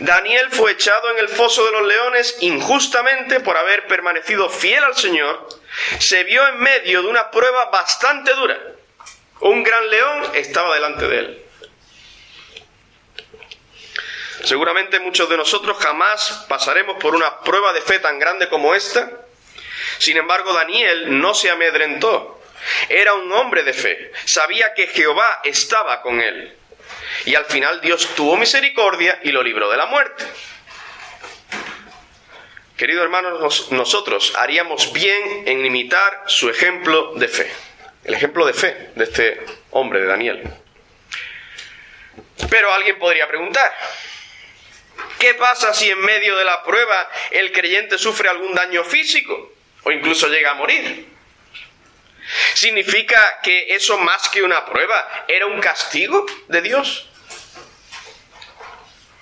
Daniel 0.00 0.48
fue 0.50 0.72
echado 0.72 1.10
en 1.10 1.18
el 1.18 1.28
foso 1.28 1.64
de 1.64 1.72
los 1.72 1.86
leones 1.86 2.36
injustamente 2.40 3.40
por 3.40 3.56
haber 3.56 3.86
permanecido 3.86 4.48
fiel 4.48 4.82
al 4.84 4.96
Señor. 4.96 5.48
Se 5.98 6.24
vio 6.24 6.46
en 6.48 6.58
medio 6.58 7.02
de 7.02 7.08
una 7.08 7.30
prueba 7.30 7.66
bastante 7.66 8.32
dura. 8.34 8.58
Un 9.40 9.62
gran 9.62 9.88
león 9.90 10.30
estaba 10.34 10.74
delante 10.74 11.08
de 11.08 11.18
él. 11.18 11.44
Seguramente 14.44 15.00
muchos 15.00 15.28
de 15.28 15.36
nosotros 15.36 15.76
jamás 15.78 16.46
pasaremos 16.48 16.96
por 16.96 17.14
una 17.14 17.40
prueba 17.40 17.72
de 17.72 17.82
fe 17.82 17.98
tan 17.98 18.18
grande 18.18 18.48
como 18.48 18.74
esta. 18.74 19.10
Sin 19.98 20.16
embargo, 20.16 20.52
Daniel 20.52 21.20
no 21.20 21.34
se 21.34 21.50
amedrentó. 21.50 22.40
Era 22.88 23.14
un 23.14 23.30
hombre 23.32 23.62
de 23.62 23.72
fe. 23.72 24.12
Sabía 24.24 24.72
que 24.74 24.88
Jehová 24.88 25.40
estaba 25.44 26.02
con 26.02 26.20
él. 26.20 26.56
Y 27.26 27.34
al 27.34 27.44
final 27.44 27.80
Dios 27.80 28.14
tuvo 28.14 28.36
misericordia 28.36 29.20
y 29.22 29.32
lo 29.32 29.42
libró 29.42 29.70
de 29.70 29.76
la 29.76 29.86
muerte. 29.86 30.24
Queridos 32.76 33.02
hermanos, 33.02 33.70
nosotros 33.72 34.32
haríamos 34.36 34.94
bien 34.94 35.46
en 35.46 35.66
imitar 35.66 36.22
su 36.26 36.48
ejemplo 36.48 37.12
de 37.14 37.28
fe, 37.28 37.52
el 38.04 38.14
ejemplo 38.14 38.46
de 38.46 38.54
fe 38.54 38.90
de 38.94 39.04
este 39.04 39.44
hombre, 39.70 40.00
de 40.00 40.06
Daniel. 40.06 40.50
Pero 42.48 42.72
alguien 42.72 42.98
podría 42.98 43.28
preguntar, 43.28 43.70
¿qué 45.18 45.34
pasa 45.34 45.74
si 45.74 45.90
en 45.90 46.00
medio 46.00 46.38
de 46.38 46.44
la 46.46 46.62
prueba 46.62 47.10
el 47.30 47.52
creyente 47.52 47.98
sufre 47.98 48.30
algún 48.30 48.54
daño 48.54 48.82
físico 48.82 49.52
o 49.82 49.92
incluso 49.92 50.28
llega 50.28 50.52
a 50.52 50.54
morir? 50.54 51.06
¿Significa 52.54 53.40
que 53.42 53.74
eso 53.74 53.98
más 53.98 54.30
que 54.30 54.42
una 54.42 54.64
prueba 54.64 55.26
era 55.28 55.44
un 55.44 55.60
castigo 55.60 56.24
de 56.48 56.62
Dios? 56.62 57.09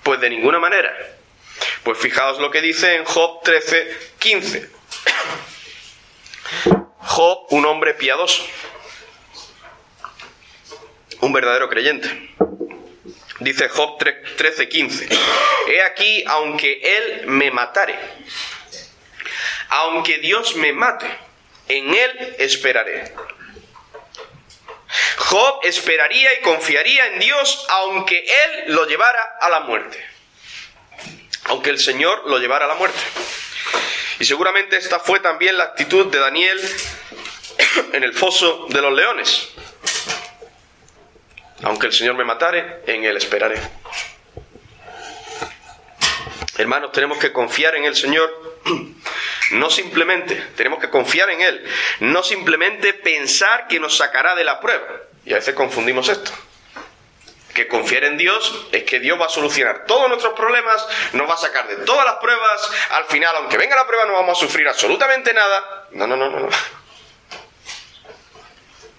Pues 0.09 0.21
de 0.21 0.29
ninguna 0.31 0.57
manera. 0.57 0.91
Pues 1.83 1.99
fijaos 1.99 2.39
lo 2.39 2.49
que 2.49 2.61
dice 2.61 2.95
en 2.95 3.05
Job 3.05 3.43
13, 3.43 3.97
15. 4.17 4.69
Job, 6.97 7.45
un 7.51 7.63
hombre 7.67 7.93
piadoso, 7.93 8.43
un 11.21 11.31
verdadero 11.31 11.69
creyente. 11.69 12.09
Dice 13.41 13.69
Job 13.69 13.99
13, 13.99 14.67
15. 14.67 15.09
He 15.67 15.83
aquí, 15.83 16.23
aunque 16.25 16.81
él 16.81 17.27
me 17.27 17.51
matare, 17.51 17.93
aunque 19.69 20.17
Dios 20.17 20.55
me 20.55 20.73
mate, 20.73 21.05
en 21.67 21.93
él 21.93 22.35
esperaré. 22.39 23.13
Job 25.29 25.59
esperaría 25.61 26.33
y 26.33 26.41
confiaría 26.41 27.05
en 27.13 27.19
Dios 27.19 27.67
aunque 27.69 28.17
él 28.17 28.73
lo 28.73 28.87
llevara 28.87 29.37
a 29.39 29.49
la 29.49 29.59
muerte. 29.59 30.03
Aunque 31.43 31.69
el 31.69 31.77
Señor 31.77 32.23
lo 32.25 32.39
llevara 32.39 32.65
a 32.65 32.67
la 32.67 32.73
muerte. 32.73 32.97
Y 34.19 34.25
seguramente 34.25 34.75
esta 34.75 34.99
fue 34.99 35.19
también 35.19 35.55
la 35.55 35.65
actitud 35.65 36.07
de 36.07 36.17
Daniel 36.17 36.59
en 37.93 38.03
el 38.03 38.15
foso 38.15 38.65
de 38.69 38.81
los 38.81 38.91
leones. 38.91 39.49
Aunque 41.61 41.85
el 41.85 41.93
Señor 41.93 42.15
me 42.15 42.23
matare, 42.23 42.81
en 42.87 43.03
Él 43.03 43.15
esperaré. 43.15 43.61
Hermanos, 46.57 46.91
tenemos 46.91 47.19
que 47.19 47.31
confiar 47.31 47.75
en 47.75 47.85
el 47.85 47.95
Señor. 47.95 48.59
No 49.51 49.71
simplemente, 49.71 50.35
tenemos 50.55 50.79
que 50.79 50.91
confiar 50.91 51.27
en 51.31 51.41
Él. 51.41 51.67
No 52.01 52.21
simplemente 52.21 52.93
pensar 52.93 53.67
que 53.67 53.79
nos 53.79 53.97
sacará 53.97 54.35
de 54.35 54.43
la 54.43 54.59
prueba. 54.59 54.85
Y 55.29 55.33
a 55.33 55.35
veces 55.35 55.53
confundimos 55.53 56.09
esto. 56.09 56.31
Que 57.53 57.67
confiar 57.67 58.03
en 58.03 58.17
Dios 58.17 58.65
es 58.71 58.83
que 58.83 58.99
Dios 58.99 59.21
va 59.21 59.27
a 59.27 59.29
solucionar 59.29 59.85
todos 59.85 60.09
nuestros 60.09 60.33
problemas, 60.33 60.83
nos 61.13 61.29
va 61.29 61.35
a 61.35 61.37
sacar 61.37 61.67
de 61.67 61.75
todas 61.85 62.03
las 62.03 62.15
pruebas. 62.15 62.71
Al 62.89 63.05
final, 63.05 63.35
aunque 63.35 63.55
venga 63.55 63.75
la 63.75 63.85
prueba, 63.85 64.05
no 64.05 64.13
vamos 64.13 64.39
a 64.39 64.41
sufrir 64.41 64.67
absolutamente 64.67 65.31
nada. 65.31 65.87
No, 65.91 66.07
no, 66.07 66.17
no, 66.17 66.31
no. 66.31 66.49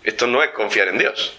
Esto 0.05 0.29
no 0.29 0.45
es 0.45 0.51
confiar 0.51 0.87
en 0.87 0.99
Dios. 0.99 1.37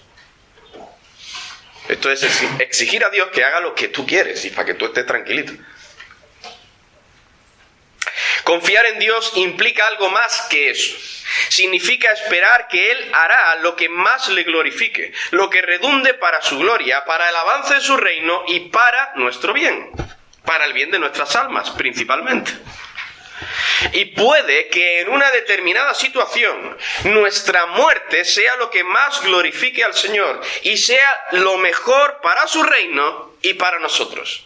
Esto 1.87 2.11
es 2.11 2.23
exigir 2.59 3.05
a 3.05 3.09
Dios 3.09 3.29
que 3.31 3.45
haga 3.45 3.61
lo 3.61 3.73
que 3.73 3.87
tú 3.87 4.05
quieres 4.05 4.43
y 4.43 4.49
para 4.49 4.65
que 4.65 4.73
tú 4.73 4.87
estés 4.87 5.05
tranquilito. 5.05 5.53
Confiar 8.43 8.85
en 8.87 8.99
Dios 8.99 9.31
implica 9.35 9.87
algo 9.87 10.09
más 10.09 10.47
que 10.49 10.69
eso. 10.71 10.97
Significa 11.49 12.11
esperar 12.11 12.67
que 12.67 12.91
Él 12.91 13.11
hará 13.13 13.55
lo 13.57 13.75
que 13.75 13.89
más 13.89 14.27
le 14.29 14.43
glorifique, 14.43 15.13
lo 15.31 15.49
que 15.49 15.61
redunde 15.61 16.13
para 16.13 16.41
su 16.41 16.59
gloria, 16.59 17.05
para 17.05 17.29
el 17.29 17.35
avance 17.35 17.75
de 17.75 17.81
su 17.81 17.95
reino 17.97 18.43
y 18.47 18.61
para 18.61 19.13
nuestro 19.15 19.53
bien, 19.53 19.91
para 20.43 20.65
el 20.65 20.73
bien 20.73 20.91
de 20.91 20.99
nuestras 20.99 21.35
almas 21.35 21.69
principalmente. 21.71 22.51
Y 23.93 24.05
puede 24.05 24.67
que 24.67 25.01
en 25.01 25.09
una 25.09 25.31
determinada 25.31 25.93
situación 25.93 26.77
nuestra 27.05 27.65
muerte 27.67 28.25
sea 28.25 28.55
lo 28.57 28.69
que 28.69 28.83
más 28.83 29.21
glorifique 29.23 29.83
al 29.83 29.93
Señor 29.93 30.41
y 30.63 30.77
sea 30.77 31.25
lo 31.31 31.57
mejor 31.57 32.19
para 32.21 32.47
su 32.47 32.61
reino 32.63 33.33
y 33.41 33.55
para 33.55 33.79
nosotros. 33.79 34.45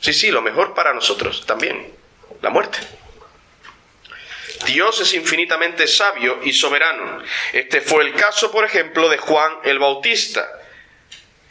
Sí, 0.00 0.12
sí, 0.12 0.30
lo 0.30 0.42
mejor 0.42 0.74
para 0.74 0.92
nosotros 0.92 1.46
también, 1.46 1.95
la 2.46 2.50
muerte. 2.50 2.78
Dios 4.64 5.00
es 5.00 5.12
infinitamente 5.14 5.86
sabio 5.86 6.40
y 6.42 6.52
soberano. 6.52 7.22
Este 7.52 7.80
fue 7.80 8.04
el 8.04 8.14
caso, 8.14 8.50
por 8.50 8.64
ejemplo, 8.64 9.08
de 9.08 9.18
Juan 9.18 9.52
el 9.64 9.78
Bautista 9.78 10.48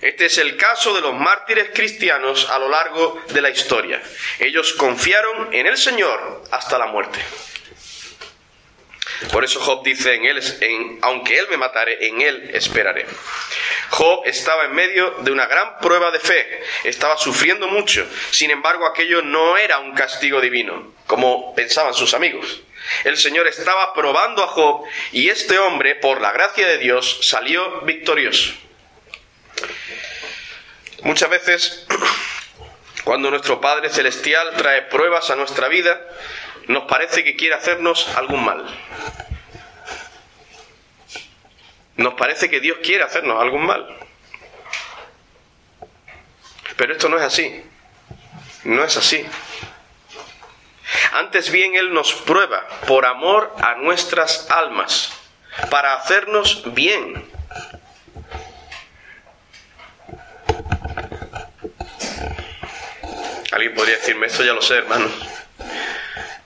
este 0.06 0.26
es 0.26 0.38
el 0.38 0.56
caso 0.56 0.94
de 0.94 1.02
los 1.02 1.16
mártires 1.16 1.72
cristianos 1.74 2.48
a 2.52 2.60
lo 2.60 2.70
largo 2.70 3.24
de 3.30 3.42
la 3.42 3.50
historia. 3.50 4.02
Ellos 4.38 4.74
confiaron 4.74 5.52
en 5.52 5.66
el 5.66 5.78
Señor 5.78 6.44
hasta 6.52 6.78
la 6.78 6.86
muerte. 6.86 7.20
Por 9.32 9.44
eso 9.44 9.60
Job 9.60 9.84
dice 9.84 10.14
en 10.14 10.26
él, 10.26 10.58
en, 10.62 11.00
aunque 11.02 11.38
él 11.38 11.48
me 11.50 11.58
matare, 11.58 12.08
en 12.08 12.22
él 12.22 12.52
esperaré. 12.54 13.06
Job 13.90 14.24
estaba 14.26 14.66
en 14.66 14.74
medio 14.74 15.12
de 15.20 15.32
una 15.32 15.46
gran 15.46 15.80
prueba 15.80 16.12
de 16.12 16.20
fe, 16.20 16.64
estaba 16.84 17.18
sufriendo 17.18 17.68
mucho, 17.68 18.08
sin 18.32 18.52
embargo 18.52 18.86
aquello 18.86 19.22
no 19.22 19.58
era 19.58 19.80
un 19.80 19.94
castigo 19.94 20.42
divino, 20.42 20.94
como 21.08 21.54
pensaban 21.56 21.94
sus 21.94 22.14
amigos. 22.14 22.62
El 23.04 23.18
Señor 23.18 23.48
estaba 23.48 23.94
probando 23.94 24.44
a 24.44 24.48
Job 24.48 24.84
y 25.12 25.30
este 25.30 25.58
hombre, 25.60 25.96
por 25.96 26.22
la 26.22 26.32
gracia 26.32 26.68
de 26.68 26.78
Dios, 26.78 27.20
salió 27.22 27.82
victorioso. 27.82 28.54
Muchas 31.02 31.30
veces, 31.30 31.86
cuando 33.04 33.30
nuestro 33.30 33.62
Padre 33.62 33.90
Celestial 33.90 34.56
trae 34.58 34.84
pruebas 34.84 35.30
a 35.30 35.36
nuestra 35.36 35.68
vida, 35.68 36.00
nos 36.68 36.86
parece 36.86 37.24
que 37.24 37.36
quiere 37.36 37.56
hacernos 37.56 38.08
algún 38.16 38.44
mal. 38.44 38.66
Nos 41.98 42.14
parece 42.16 42.50
que 42.50 42.60
Dios 42.60 42.80
quiere 42.84 43.04
hacernos 43.04 43.42
algún 43.42 43.66
mal. 43.66 43.88
Pero 46.78 46.94
esto 46.94 47.08
no 47.10 47.18
es 47.18 47.24
así. 47.24 47.64
No 48.64 48.84
es 48.84 48.98
así. 48.98 49.26
Antes 51.14 51.50
bien 51.52 51.76
Él 51.76 51.94
nos 51.94 52.14
prueba 52.14 52.68
por 52.88 53.06
amor 53.06 53.56
a 53.62 53.76
nuestras 53.76 54.50
almas, 54.52 55.14
para 55.70 55.94
hacernos 55.94 56.74
bien. 56.74 57.32
Alguien 63.52 63.74
podría 63.74 63.96
decirme, 63.96 64.28
esto 64.28 64.44
ya 64.44 64.54
lo 64.54 64.62
sé, 64.62 64.76
hermano. 64.76 65.08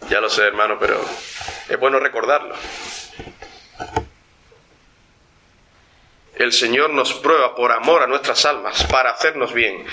Ya 0.10 0.20
lo 0.20 0.30
sé, 0.30 0.44
hermano, 0.44 0.78
pero 0.80 1.00
es 1.70 1.80
bueno 1.80 2.00
recordarlo. 2.00 2.56
El 6.36 6.52
Señor 6.52 6.90
nos 6.90 7.14
prueba 7.14 7.54
por 7.54 7.72
amor 7.72 8.02
a 8.02 8.08
nuestras 8.08 8.44
almas, 8.46 8.86
para 8.86 9.12
hacernos 9.12 9.54
bien. 9.54 9.86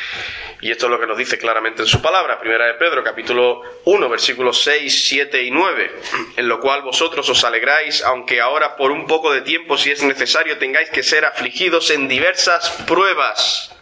Y 0.62 0.70
esto 0.70 0.86
es 0.86 0.90
lo 0.90 0.98
que 0.98 1.06
nos 1.06 1.18
dice 1.18 1.36
claramente 1.36 1.82
en 1.82 1.88
su 1.88 2.00
palabra, 2.00 2.40
primera 2.40 2.66
de 2.66 2.74
Pedro, 2.74 3.04
capítulo 3.04 3.60
1, 3.84 4.08
versículos 4.08 4.62
6, 4.62 5.06
7 5.06 5.42
y 5.42 5.50
9, 5.50 6.00
en 6.36 6.48
lo 6.48 6.60
cual 6.60 6.80
vosotros 6.80 7.28
os 7.28 7.44
alegráis, 7.44 8.02
aunque 8.02 8.40
ahora 8.40 8.76
por 8.76 8.92
un 8.92 9.06
poco 9.06 9.32
de 9.32 9.42
tiempo, 9.42 9.76
si 9.76 9.90
es 9.90 10.02
necesario, 10.02 10.56
tengáis 10.56 10.88
que 10.88 11.02
ser 11.02 11.26
afligidos 11.26 11.90
en 11.90 12.08
diversas 12.08 12.70
pruebas 12.86 13.76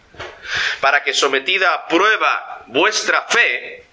para 0.80 1.04
que 1.04 1.14
sometida 1.14 1.74
a 1.74 1.86
prueba 1.86 2.64
vuestra 2.66 3.22
fe, 3.22 3.84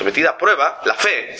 sometida 0.00 0.30
a 0.30 0.38
prueba, 0.38 0.80
la 0.86 0.94
fe, 0.94 1.36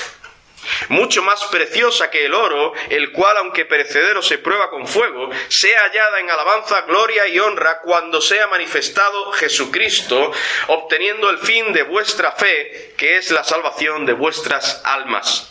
mucho 0.90 1.23
más 1.23 1.44
preciosa 1.46 2.11
que 2.11 2.27
el 2.27 2.35
oro, 2.35 2.75
el 2.90 3.11
cual, 3.11 3.38
aunque 3.38 3.64
perecedero 3.64 4.20
se 4.20 4.37
prueba 4.37 4.68
con 4.68 4.87
fuego, 4.87 5.31
sea 5.49 5.81
hallada 5.81 6.20
en 6.20 6.31
alabanza, 6.31 6.83
gloria 6.83 7.27
y 7.27 7.38
honra 7.38 7.81
cuando 7.81 8.20
sea 8.20 8.49
manifestado 8.49 9.33
Jesucristo, 9.33 10.31
obteniendo 10.66 11.31
el 11.31 11.38
fin 11.38 11.73
de 11.73 11.85
vuestra 11.85 12.33
fe, 12.33 12.92
que 12.99 13.16
es 13.16 13.31
la 13.31 13.44
salvación 13.44 14.05
de 14.05 14.12
vuestras 14.12 14.83
almas. 14.85 15.49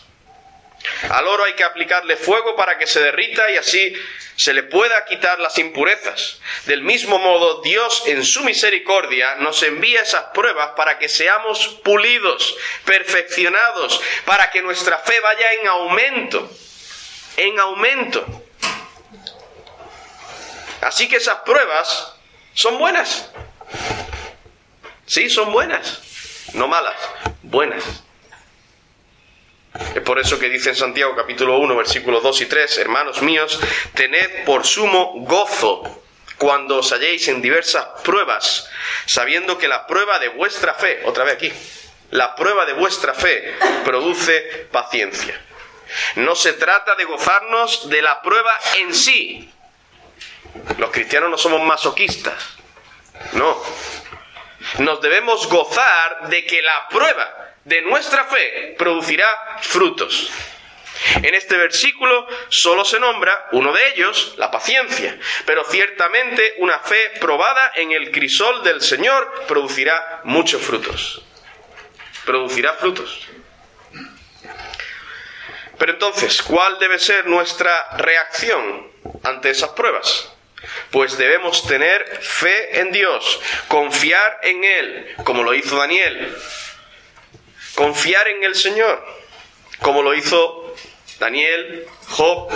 Al 1.10 1.28
oro 1.28 1.44
hay 1.44 1.54
que 1.54 1.64
aplicarle 1.64 2.16
fuego 2.16 2.56
para 2.56 2.78
que 2.78 2.88
se 2.88 3.02
derrita 3.02 3.50
y 3.52 3.58
así 3.58 3.94
se 4.36 4.54
le 4.54 4.64
pueda 4.64 5.04
quitar 5.06 5.40
las 5.40 5.58
impurezas. 5.58 6.40
Del 6.66 6.82
mismo 6.82 7.20
modo, 7.20 7.62
Dios 7.62 8.04
en 8.06 8.24
su 8.24 8.44
misericordia 8.44 9.36
nos 9.36 9.62
envía 9.64 10.02
esas 10.02 10.26
pruebas 10.34 10.72
para 10.78 10.98
que 10.98 11.10
seamos 11.10 11.80
pulidos, 11.84 12.56
perfeccionados, 12.86 14.02
para 14.26 14.50
que 14.52 14.62
nuestra 14.62 15.00
fe 15.00 15.20
vaya 15.20 15.54
en 15.54 15.68
aumento, 15.68 16.50
en 17.36 17.60
aumento. 17.60 18.26
Así 20.82 21.10
que 21.10 21.18
esas 21.18 21.40
pruebas 21.42 22.14
son 22.54 22.78
buenas. 22.78 23.30
Sí, 25.06 25.30
son 25.30 25.52
buenas, 25.52 26.00
no 26.54 26.68
malas, 26.68 26.96
buenas. 27.42 27.84
Es 29.74 30.02
por 30.02 30.20
eso 30.20 30.40
que 30.40 30.50
dice 30.50 30.70
en 30.70 30.76
Santiago 30.76 31.16
capítulo 31.16 31.60
1 31.60 31.76
versículos 31.76 32.24
2 32.24 32.42
y 32.42 32.46
3, 32.48 32.78
hermanos 32.80 33.22
míos, 33.22 33.60
tened 33.94 34.44
por 34.46 34.66
sumo 34.66 35.14
gozo 35.18 36.04
cuando 36.38 36.78
os 36.78 36.92
halléis 36.92 37.28
en 37.28 37.42
diversas 37.42 37.86
pruebas, 38.04 38.68
sabiendo 39.06 39.58
que 39.58 39.68
la 39.68 39.86
prueba 39.86 40.18
de 40.20 40.30
vuestra 40.30 40.74
fe, 40.74 41.02
otra 41.06 41.24
vez 41.24 41.36
aquí, 41.36 41.54
la 42.12 42.36
prueba 42.36 42.66
de 42.66 42.74
vuestra 42.74 43.14
fe 43.14 43.56
produce 43.84 44.68
paciencia. 44.72 45.40
No 46.16 46.36
se 46.36 46.54
trata 46.54 46.96
de 46.96 47.04
gozarnos 47.04 47.90
de 47.90 48.02
la 48.02 48.22
prueba 48.22 48.58
en 48.80 48.94
sí. 48.94 49.52
Los 50.78 50.92
cristianos 50.92 51.30
no 51.30 51.38
somos 51.38 51.62
masoquistas. 51.62 52.58
No. 53.34 53.62
Nos 54.80 55.02
debemos 55.02 55.48
gozar 55.48 56.30
de 56.30 56.46
que 56.46 56.62
la 56.62 56.88
prueba 56.90 57.49
de 57.66 57.82
nuestra 57.82 58.26
fe 58.26 58.76
producirá 58.78 59.28
frutos. 59.62 60.32
En 61.24 61.34
este 61.34 61.58
versículo 61.58 62.28
solo 62.50 62.84
se 62.84 63.00
nombra 63.00 63.48
uno 63.54 63.72
de 63.72 63.90
ellos, 63.90 64.34
la 64.38 64.52
paciencia, 64.52 65.18
pero 65.46 65.64
ciertamente 65.64 66.56
una 66.58 66.80
fe 66.80 67.12
probada 67.22 67.72
en 67.76 67.92
el 67.92 68.12
crisol 68.12 68.64
del 68.64 68.82
Señor 68.82 69.46
producirá 69.48 70.22
muchos 70.26 70.62
frutos. 70.62 71.24
Producirá 72.26 72.74
frutos. 72.74 73.28
Pero 75.78 75.94
entonces, 75.94 76.42
¿cuál 76.42 76.78
debe 76.78 77.00
ser 77.00 77.26
nuestra 77.28 77.98
reacción 77.98 78.92
ante 79.24 79.50
esas 79.50 79.70
pruebas? 79.70 80.30
Pues 80.92 81.18
debemos 81.18 81.66
tener 81.66 82.06
fe 82.22 82.82
en 82.82 82.92
Dios, 82.92 83.40
confiar 83.70 84.40
en 84.44 84.64
Él, 84.66 85.16
como 85.24 85.44
lo 85.44 85.54
hizo 85.54 85.78
Daniel, 85.78 86.36
Confiar 87.80 88.28
en 88.28 88.44
el 88.44 88.56
Señor, 88.56 89.02
como 89.80 90.02
lo 90.02 90.14
hizo 90.14 90.76
Daniel, 91.18 91.88
Job, 92.10 92.52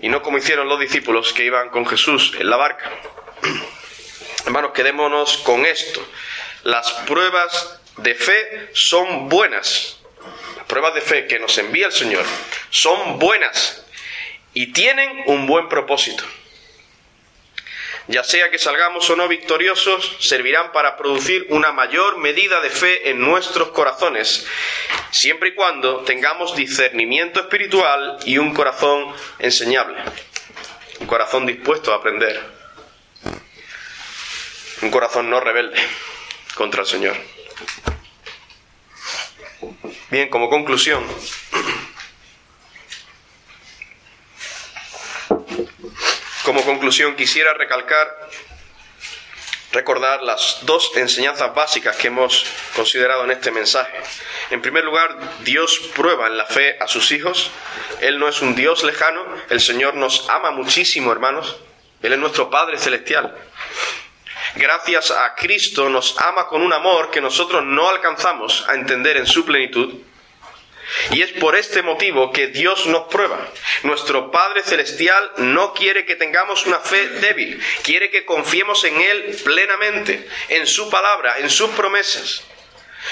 y 0.00 0.08
no 0.08 0.22
como 0.22 0.38
hicieron 0.38 0.68
los 0.68 0.78
discípulos 0.78 1.32
que 1.32 1.44
iban 1.44 1.70
con 1.70 1.84
Jesús 1.84 2.34
en 2.38 2.48
la 2.48 2.56
barca. 2.56 2.88
Hermanos, 4.46 4.70
quedémonos 4.74 5.38
con 5.38 5.66
esto. 5.66 6.06
Las 6.62 6.88
pruebas 7.08 7.80
de 7.96 8.14
fe 8.14 8.68
son 8.74 9.28
buenas. 9.28 9.98
pruebas 10.68 10.94
de 10.94 11.00
fe 11.00 11.26
que 11.26 11.40
nos 11.40 11.58
envía 11.58 11.86
el 11.86 11.92
Señor 11.92 12.24
son 12.70 13.18
buenas 13.18 13.84
y 14.54 14.72
tienen 14.72 15.24
un 15.26 15.48
buen 15.48 15.68
propósito. 15.68 16.22
Ya 18.10 18.24
sea 18.24 18.50
que 18.50 18.58
salgamos 18.58 19.08
o 19.08 19.14
no 19.14 19.28
victoriosos, 19.28 20.16
servirán 20.18 20.72
para 20.72 20.96
producir 20.96 21.46
una 21.50 21.70
mayor 21.70 22.18
medida 22.18 22.60
de 22.60 22.68
fe 22.68 23.10
en 23.10 23.20
nuestros 23.20 23.68
corazones, 23.68 24.48
siempre 25.12 25.50
y 25.50 25.54
cuando 25.54 26.00
tengamos 26.00 26.56
discernimiento 26.56 27.38
espiritual 27.38 28.18
y 28.24 28.38
un 28.38 28.52
corazón 28.52 29.14
enseñable, 29.38 30.02
un 30.98 31.06
corazón 31.06 31.46
dispuesto 31.46 31.92
a 31.92 31.98
aprender, 31.98 32.42
un 34.82 34.90
corazón 34.90 35.30
no 35.30 35.38
rebelde 35.38 35.80
contra 36.56 36.80
el 36.80 36.88
Señor. 36.88 37.16
Bien, 40.10 40.28
como 40.30 40.50
conclusión, 40.50 41.06
como 46.50 46.64
conclusión 46.64 47.14
quisiera 47.14 47.54
recalcar, 47.54 48.08
recordar 49.70 50.20
las 50.24 50.58
dos 50.62 50.90
enseñanzas 50.96 51.54
básicas 51.54 51.94
que 51.94 52.08
hemos 52.08 52.44
considerado 52.74 53.22
en 53.22 53.30
este 53.30 53.52
mensaje. 53.52 53.96
En 54.50 54.60
primer 54.60 54.82
lugar, 54.82 55.16
Dios 55.44 55.78
prueba 55.94 56.26
en 56.26 56.36
la 56.36 56.46
fe 56.46 56.76
a 56.80 56.88
sus 56.88 57.12
hijos. 57.12 57.52
Él 58.00 58.18
no 58.18 58.26
es 58.26 58.42
un 58.42 58.56
Dios 58.56 58.82
lejano, 58.82 59.24
el 59.48 59.60
Señor 59.60 59.94
nos 59.94 60.28
ama 60.28 60.50
muchísimo, 60.50 61.12
hermanos. 61.12 61.56
Él 62.02 62.14
es 62.14 62.18
nuestro 62.18 62.50
Padre 62.50 62.78
Celestial. 62.78 63.32
Gracias 64.56 65.12
a 65.12 65.36
Cristo 65.36 65.88
nos 65.88 66.18
ama 66.18 66.48
con 66.48 66.62
un 66.62 66.72
amor 66.72 67.12
que 67.12 67.20
nosotros 67.20 67.62
no 67.64 67.88
alcanzamos 67.88 68.68
a 68.68 68.74
entender 68.74 69.16
en 69.18 69.26
su 69.26 69.44
plenitud 69.44 70.00
y 71.10 71.22
es 71.22 71.32
por 71.32 71.56
este 71.56 71.82
motivo 71.82 72.32
que 72.32 72.48
Dios 72.48 72.86
nos 72.86 73.08
prueba. 73.08 73.38
Nuestro 73.82 74.30
Padre 74.30 74.62
Celestial 74.62 75.32
no 75.38 75.72
quiere 75.74 76.04
que 76.04 76.16
tengamos 76.16 76.66
una 76.66 76.80
fe 76.80 77.08
débil, 77.08 77.62
quiere 77.82 78.10
que 78.10 78.24
confiemos 78.24 78.84
en 78.84 79.00
Él 79.00 79.36
plenamente, 79.44 80.28
en 80.48 80.66
su 80.66 80.90
palabra, 80.90 81.38
en 81.38 81.50
sus 81.50 81.70
promesas. 81.70 82.44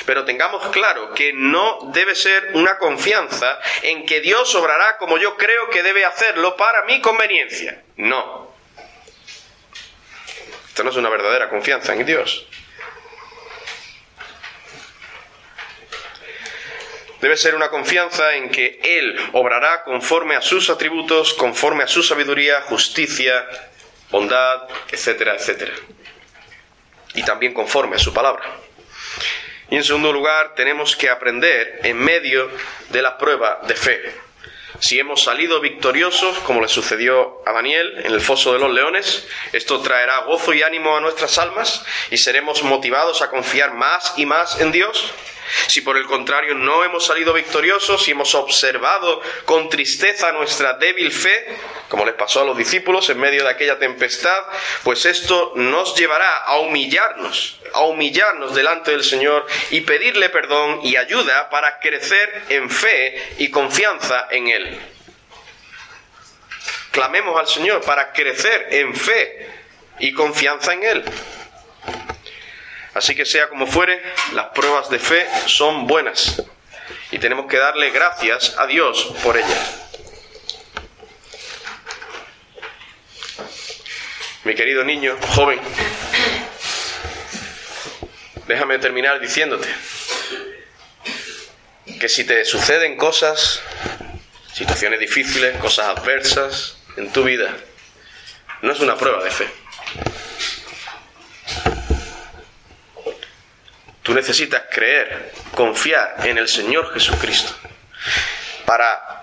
Pero 0.04 0.24
tengamos 0.24 0.66
claro 0.68 1.14
que 1.14 1.32
no 1.32 1.90
debe 1.92 2.14
ser 2.14 2.50
una 2.54 2.78
confianza 2.78 3.58
en 3.82 4.04
que 4.04 4.20
Dios 4.20 4.54
obrará 4.54 4.98
como 4.98 5.18
yo 5.18 5.36
creo 5.36 5.70
que 5.70 5.82
debe 5.82 6.04
hacerlo 6.04 6.56
para 6.56 6.84
mi 6.84 7.00
conveniencia. 7.00 7.82
No. 7.96 8.52
Esto 10.68 10.84
no 10.84 10.90
es 10.90 10.96
una 10.96 11.08
verdadera 11.08 11.48
confianza 11.48 11.94
en 11.94 12.04
Dios. 12.04 12.46
Debe 17.20 17.36
ser 17.36 17.54
una 17.54 17.68
confianza 17.68 18.36
en 18.36 18.50
que 18.50 18.80
Él 18.82 19.18
obrará 19.32 19.82
conforme 19.82 20.36
a 20.36 20.40
sus 20.40 20.70
atributos, 20.70 21.34
conforme 21.34 21.84
a 21.84 21.88
su 21.88 22.02
sabiduría, 22.02 22.62
justicia, 22.62 23.46
bondad, 24.10 24.68
etcétera, 24.90 25.34
etcétera. 25.34 25.72
Y 27.14 27.24
también 27.24 27.52
conforme 27.52 27.96
a 27.96 27.98
su 27.98 28.12
palabra. 28.14 28.44
Y 29.70 29.76
en 29.76 29.84
segundo 29.84 30.12
lugar, 30.12 30.54
tenemos 30.54 30.96
que 30.96 31.10
aprender 31.10 31.80
en 31.82 31.98
medio 31.98 32.50
de 32.90 33.02
la 33.02 33.18
prueba 33.18 33.60
de 33.66 33.74
fe. 33.74 34.14
Si 34.80 34.98
hemos 34.98 35.24
salido 35.24 35.60
victoriosos, 35.60 36.38
como 36.40 36.60
le 36.60 36.68
sucedió 36.68 37.42
a 37.44 37.52
Daniel 37.52 38.00
en 38.04 38.12
el 38.12 38.20
foso 38.20 38.52
de 38.52 38.60
los 38.60 38.72
leones, 38.72 39.26
esto 39.52 39.80
traerá 39.80 40.20
gozo 40.20 40.54
y 40.54 40.62
ánimo 40.62 40.96
a 40.96 41.00
nuestras 41.00 41.36
almas 41.38 41.84
y 42.10 42.16
seremos 42.16 42.62
motivados 42.62 43.20
a 43.20 43.28
confiar 43.28 43.74
más 43.74 44.14
y 44.16 44.24
más 44.24 44.60
en 44.60 44.70
Dios. 44.70 45.12
Si 45.66 45.80
por 45.80 45.96
el 45.96 46.06
contrario 46.06 46.54
no 46.54 46.84
hemos 46.84 47.06
salido 47.06 47.32
victoriosos, 47.32 48.04
si 48.04 48.12
hemos 48.12 48.34
observado 48.34 49.20
con 49.44 49.68
tristeza 49.68 50.32
nuestra 50.32 50.74
débil 50.74 51.12
fe, 51.12 51.56
como 51.88 52.04
les 52.04 52.14
pasó 52.14 52.42
a 52.42 52.44
los 52.44 52.56
discípulos 52.56 53.08
en 53.10 53.18
medio 53.18 53.44
de 53.44 53.50
aquella 53.50 53.78
tempestad, 53.78 54.38
pues 54.82 55.04
esto 55.06 55.52
nos 55.56 55.94
llevará 55.94 56.38
a 56.38 56.58
humillarnos, 56.58 57.60
a 57.72 57.82
humillarnos 57.82 58.54
delante 58.54 58.90
del 58.90 59.04
Señor 59.04 59.46
y 59.70 59.80
pedirle 59.82 60.28
perdón 60.28 60.80
y 60.82 60.96
ayuda 60.96 61.50
para 61.50 61.78
crecer 61.80 62.44
en 62.48 62.70
fe 62.70 63.34
y 63.38 63.50
confianza 63.50 64.28
en 64.30 64.48
Él. 64.48 64.80
Clamemos 66.90 67.38
al 67.38 67.46
Señor 67.46 67.82
para 67.82 68.12
crecer 68.12 68.68
en 68.70 68.94
fe 68.94 69.48
y 69.98 70.12
confianza 70.12 70.72
en 70.72 70.82
Él. 70.82 71.04
Así 72.98 73.14
que 73.14 73.24
sea 73.24 73.48
como 73.48 73.68
fuere, 73.68 74.02
las 74.32 74.46
pruebas 74.46 74.90
de 74.90 74.98
fe 74.98 75.24
son 75.46 75.86
buenas 75.86 76.42
y 77.12 77.20
tenemos 77.20 77.46
que 77.46 77.56
darle 77.56 77.90
gracias 77.90 78.56
a 78.58 78.66
Dios 78.66 79.14
por 79.22 79.36
ellas. 79.36 79.88
Mi 84.42 84.56
querido 84.56 84.82
niño, 84.82 85.16
joven, 85.28 85.60
déjame 88.48 88.80
terminar 88.80 89.20
diciéndote 89.20 89.68
que 92.00 92.08
si 92.08 92.24
te 92.24 92.44
suceden 92.44 92.96
cosas, 92.96 93.62
situaciones 94.52 94.98
difíciles, 94.98 95.56
cosas 95.58 95.96
adversas 95.96 96.78
en 96.96 97.12
tu 97.12 97.22
vida, 97.22 97.56
no 98.62 98.72
es 98.72 98.80
una 98.80 98.96
prueba 98.96 99.22
de 99.22 99.30
fe. 99.30 99.57
Tú 104.08 104.14
necesitas 104.14 104.62
creer, 104.70 105.32
confiar 105.54 106.26
en 106.26 106.38
el 106.38 106.48
Señor 106.48 106.94
Jesucristo 106.94 107.54
para 108.64 109.22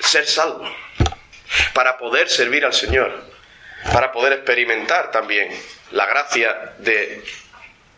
ser 0.00 0.26
salvo, 0.26 0.68
para 1.74 1.96
poder 1.96 2.28
servir 2.28 2.64
al 2.64 2.74
Señor, 2.74 3.30
para 3.92 4.10
poder 4.10 4.32
experimentar 4.32 5.12
también 5.12 5.56
la 5.92 6.06
gracia 6.06 6.72
de 6.78 7.22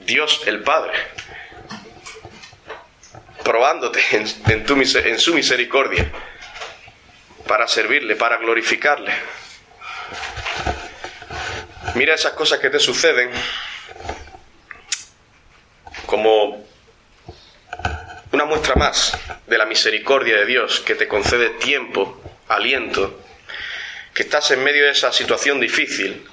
Dios 0.00 0.42
el 0.44 0.62
Padre, 0.62 0.92
probándote 3.42 4.04
en, 4.10 4.26
en 4.46 5.18
su 5.18 5.32
misericordia, 5.32 6.12
para 7.46 7.66
servirle, 7.68 8.16
para 8.16 8.36
glorificarle. 8.36 9.14
Mira 11.94 12.14
esas 12.14 12.34
cosas 12.34 12.58
que 12.58 12.68
te 12.68 12.78
suceden 12.78 13.30
como 16.14 16.64
una 18.30 18.44
muestra 18.44 18.76
más 18.76 19.18
de 19.48 19.58
la 19.58 19.66
misericordia 19.66 20.36
de 20.36 20.46
Dios 20.46 20.78
que 20.78 20.94
te 20.94 21.08
concede 21.08 21.50
tiempo, 21.50 22.22
aliento, 22.46 23.20
que 24.14 24.22
estás 24.22 24.52
en 24.52 24.62
medio 24.62 24.84
de 24.84 24.92
esa 24.92 25.12
situación 25.12 25.58
difícil, 25.58 26.24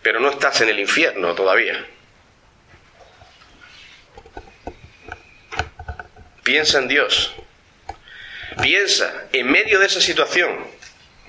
pero 0.00 0.20
no 0.20 0.30
estás 0.30 0.62
en 0.62 0.70
el 0.70 0.80
infierno 0.80 1.34
todavía. 1.34 1.84
Piensa 6.42 6.78
en 6.78 6.88
Dios. 6.88 7.34
Piensa 8.62 9.28
en 9.34 9.52
medio 9.52 9.80
de 9.80 9.86
esa 9.86 10.00
situación 10.00 10.66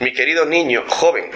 mi 0.02 0.14
querido 0.14 0.46
niño, 0.46 0.84
joven, 0.88 1.30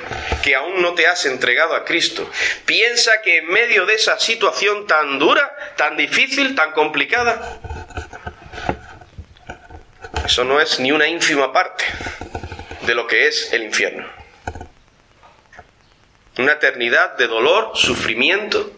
que 0.44 0.56
aún 0.56 0.82
no 0.82 0.96
te 0.96 1.06
has 1.06 1.26
entregado 1.28 1.76
a 1.76 1.86
Cristo, 1.86 2.28
piensa 2.66 3.22
que 3.22 3.38
en 3.38 3.48
medio 3.48 3.86
de 3.86 3.94
esa 3.94 4.20
situación 4.20 4.88
tan 4.88 5.20
dura, 5.20 5.55
tan 5.76 5.98
difícil, 5.98 6.56
tan 6.56 6.72
complicada, 6.72 7.60
eso 10.26 10.44
no 10.44 10.60
es 10.60 10.80
ni 10.80 10.92
una 10.92 11.08
ínfima 11.08 11.54
parte 11.54 11.86
de 12.82 12.96
lo 12.96 13.06
que 13.06 13.28
es 13.28 13.54
el 13.54 13.64
infierno. 13.64 14.06
Una 16.38 16.54
eternidad 16.54 17.16
de 17.18 17.28
dolor, 17.28 17.72
sufrimiento. 17.76 18.72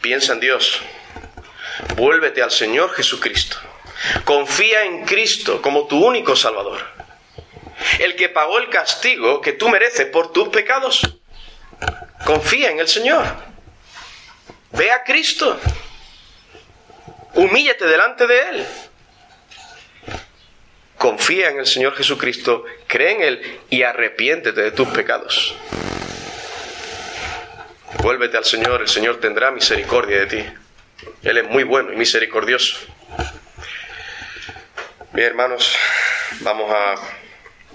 Piensa 0.00 0.34
en 0.34 0.40
Dios. 0.40 0.80
Vuélvete 1.96 2.42
al 2.42 2.50
Señor 2.50 2.94
Jesucristo. 2.94 3.58
Confía 4.24 4.84
en 4.84 5.04
Cristo 5.04 5.60
como 5.60 5.86
tu 5.86 6.04
único 6.04 6.36
Salvador. 6.36 6.80
El 7.98 8.16
que 8.16 8.28
pagó 8.28 8.58
el 8.58 8.70
castigo 8.70 9.40
que 9.40 9.52
tú 9.52 9.68
mereces 9.68 10.06
por 10.06 10.32
tus 10.32 10.48
pecados. 10.48 11.02
Confía 12.24 12.70
en 12.70 12.78
el 12.78 12.88
Señor. 12.88 13.45
Ve 14.72 14.90
a 14.90 15.04
Cristo. 15.04 15.58
Humíllate 17.34 17.86
delante 17.86 18.26
de 18.26 18.40
Él. 18.40 18.66
Confía 20.98 21.50
en 21.50 21.58
el 21.58 21.66
Señor 21.66 21.94
Jesucristo, 21.94 22.64
cree 22.86 23.12
en 23.12 23.22
Él 23.22 23.60
y 23.70 23.82
arrepiéntete 23.82 24.60
de 24.62 24.70
tus 24.72 24.88
pecados. 24.88 25.54
Vuélvete 28.02 28.36
al 28.36 28.44
Señor, 28.44 28.80
el 28.80 28.88
Señor 28.88 29.20
tendrá 29.20 29.50
misericordia 29.50 30.20
de 30.20 30.26
ti. 30.26 30.44
Él 31.22 31.38
es 31.38 31.44
muy 31.48 31.64
bueno 31.64 31.92
y 31.92 31.96
misericordioso. 31.96 32.76
Bien, 35.12 35.28
hermanos, 35.28 35.76
vamos 36.40 36.72
a 36.74 36.94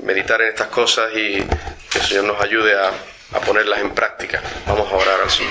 meditar 0.03 0.41
en 0.41 0.49
estas 0.49 0.67
cosas 0.67 1.11
y 1.15 1.43
que 1.89 1.99
el 1.99 2.05
Señor 2.05 2.23
nos 2.25 2.41
ayude 2.41 2.77
a, 2.77 2.91
a 3.33 3.39
ponerlas 3.41 3.79
en 3.79 3.93
práctica. 3.93 4.41
Vamos 4.67 4.91
a 4.91 4.95
orar 4.95 5.21
al 5.21 5.29
Señor. 5.29 5.39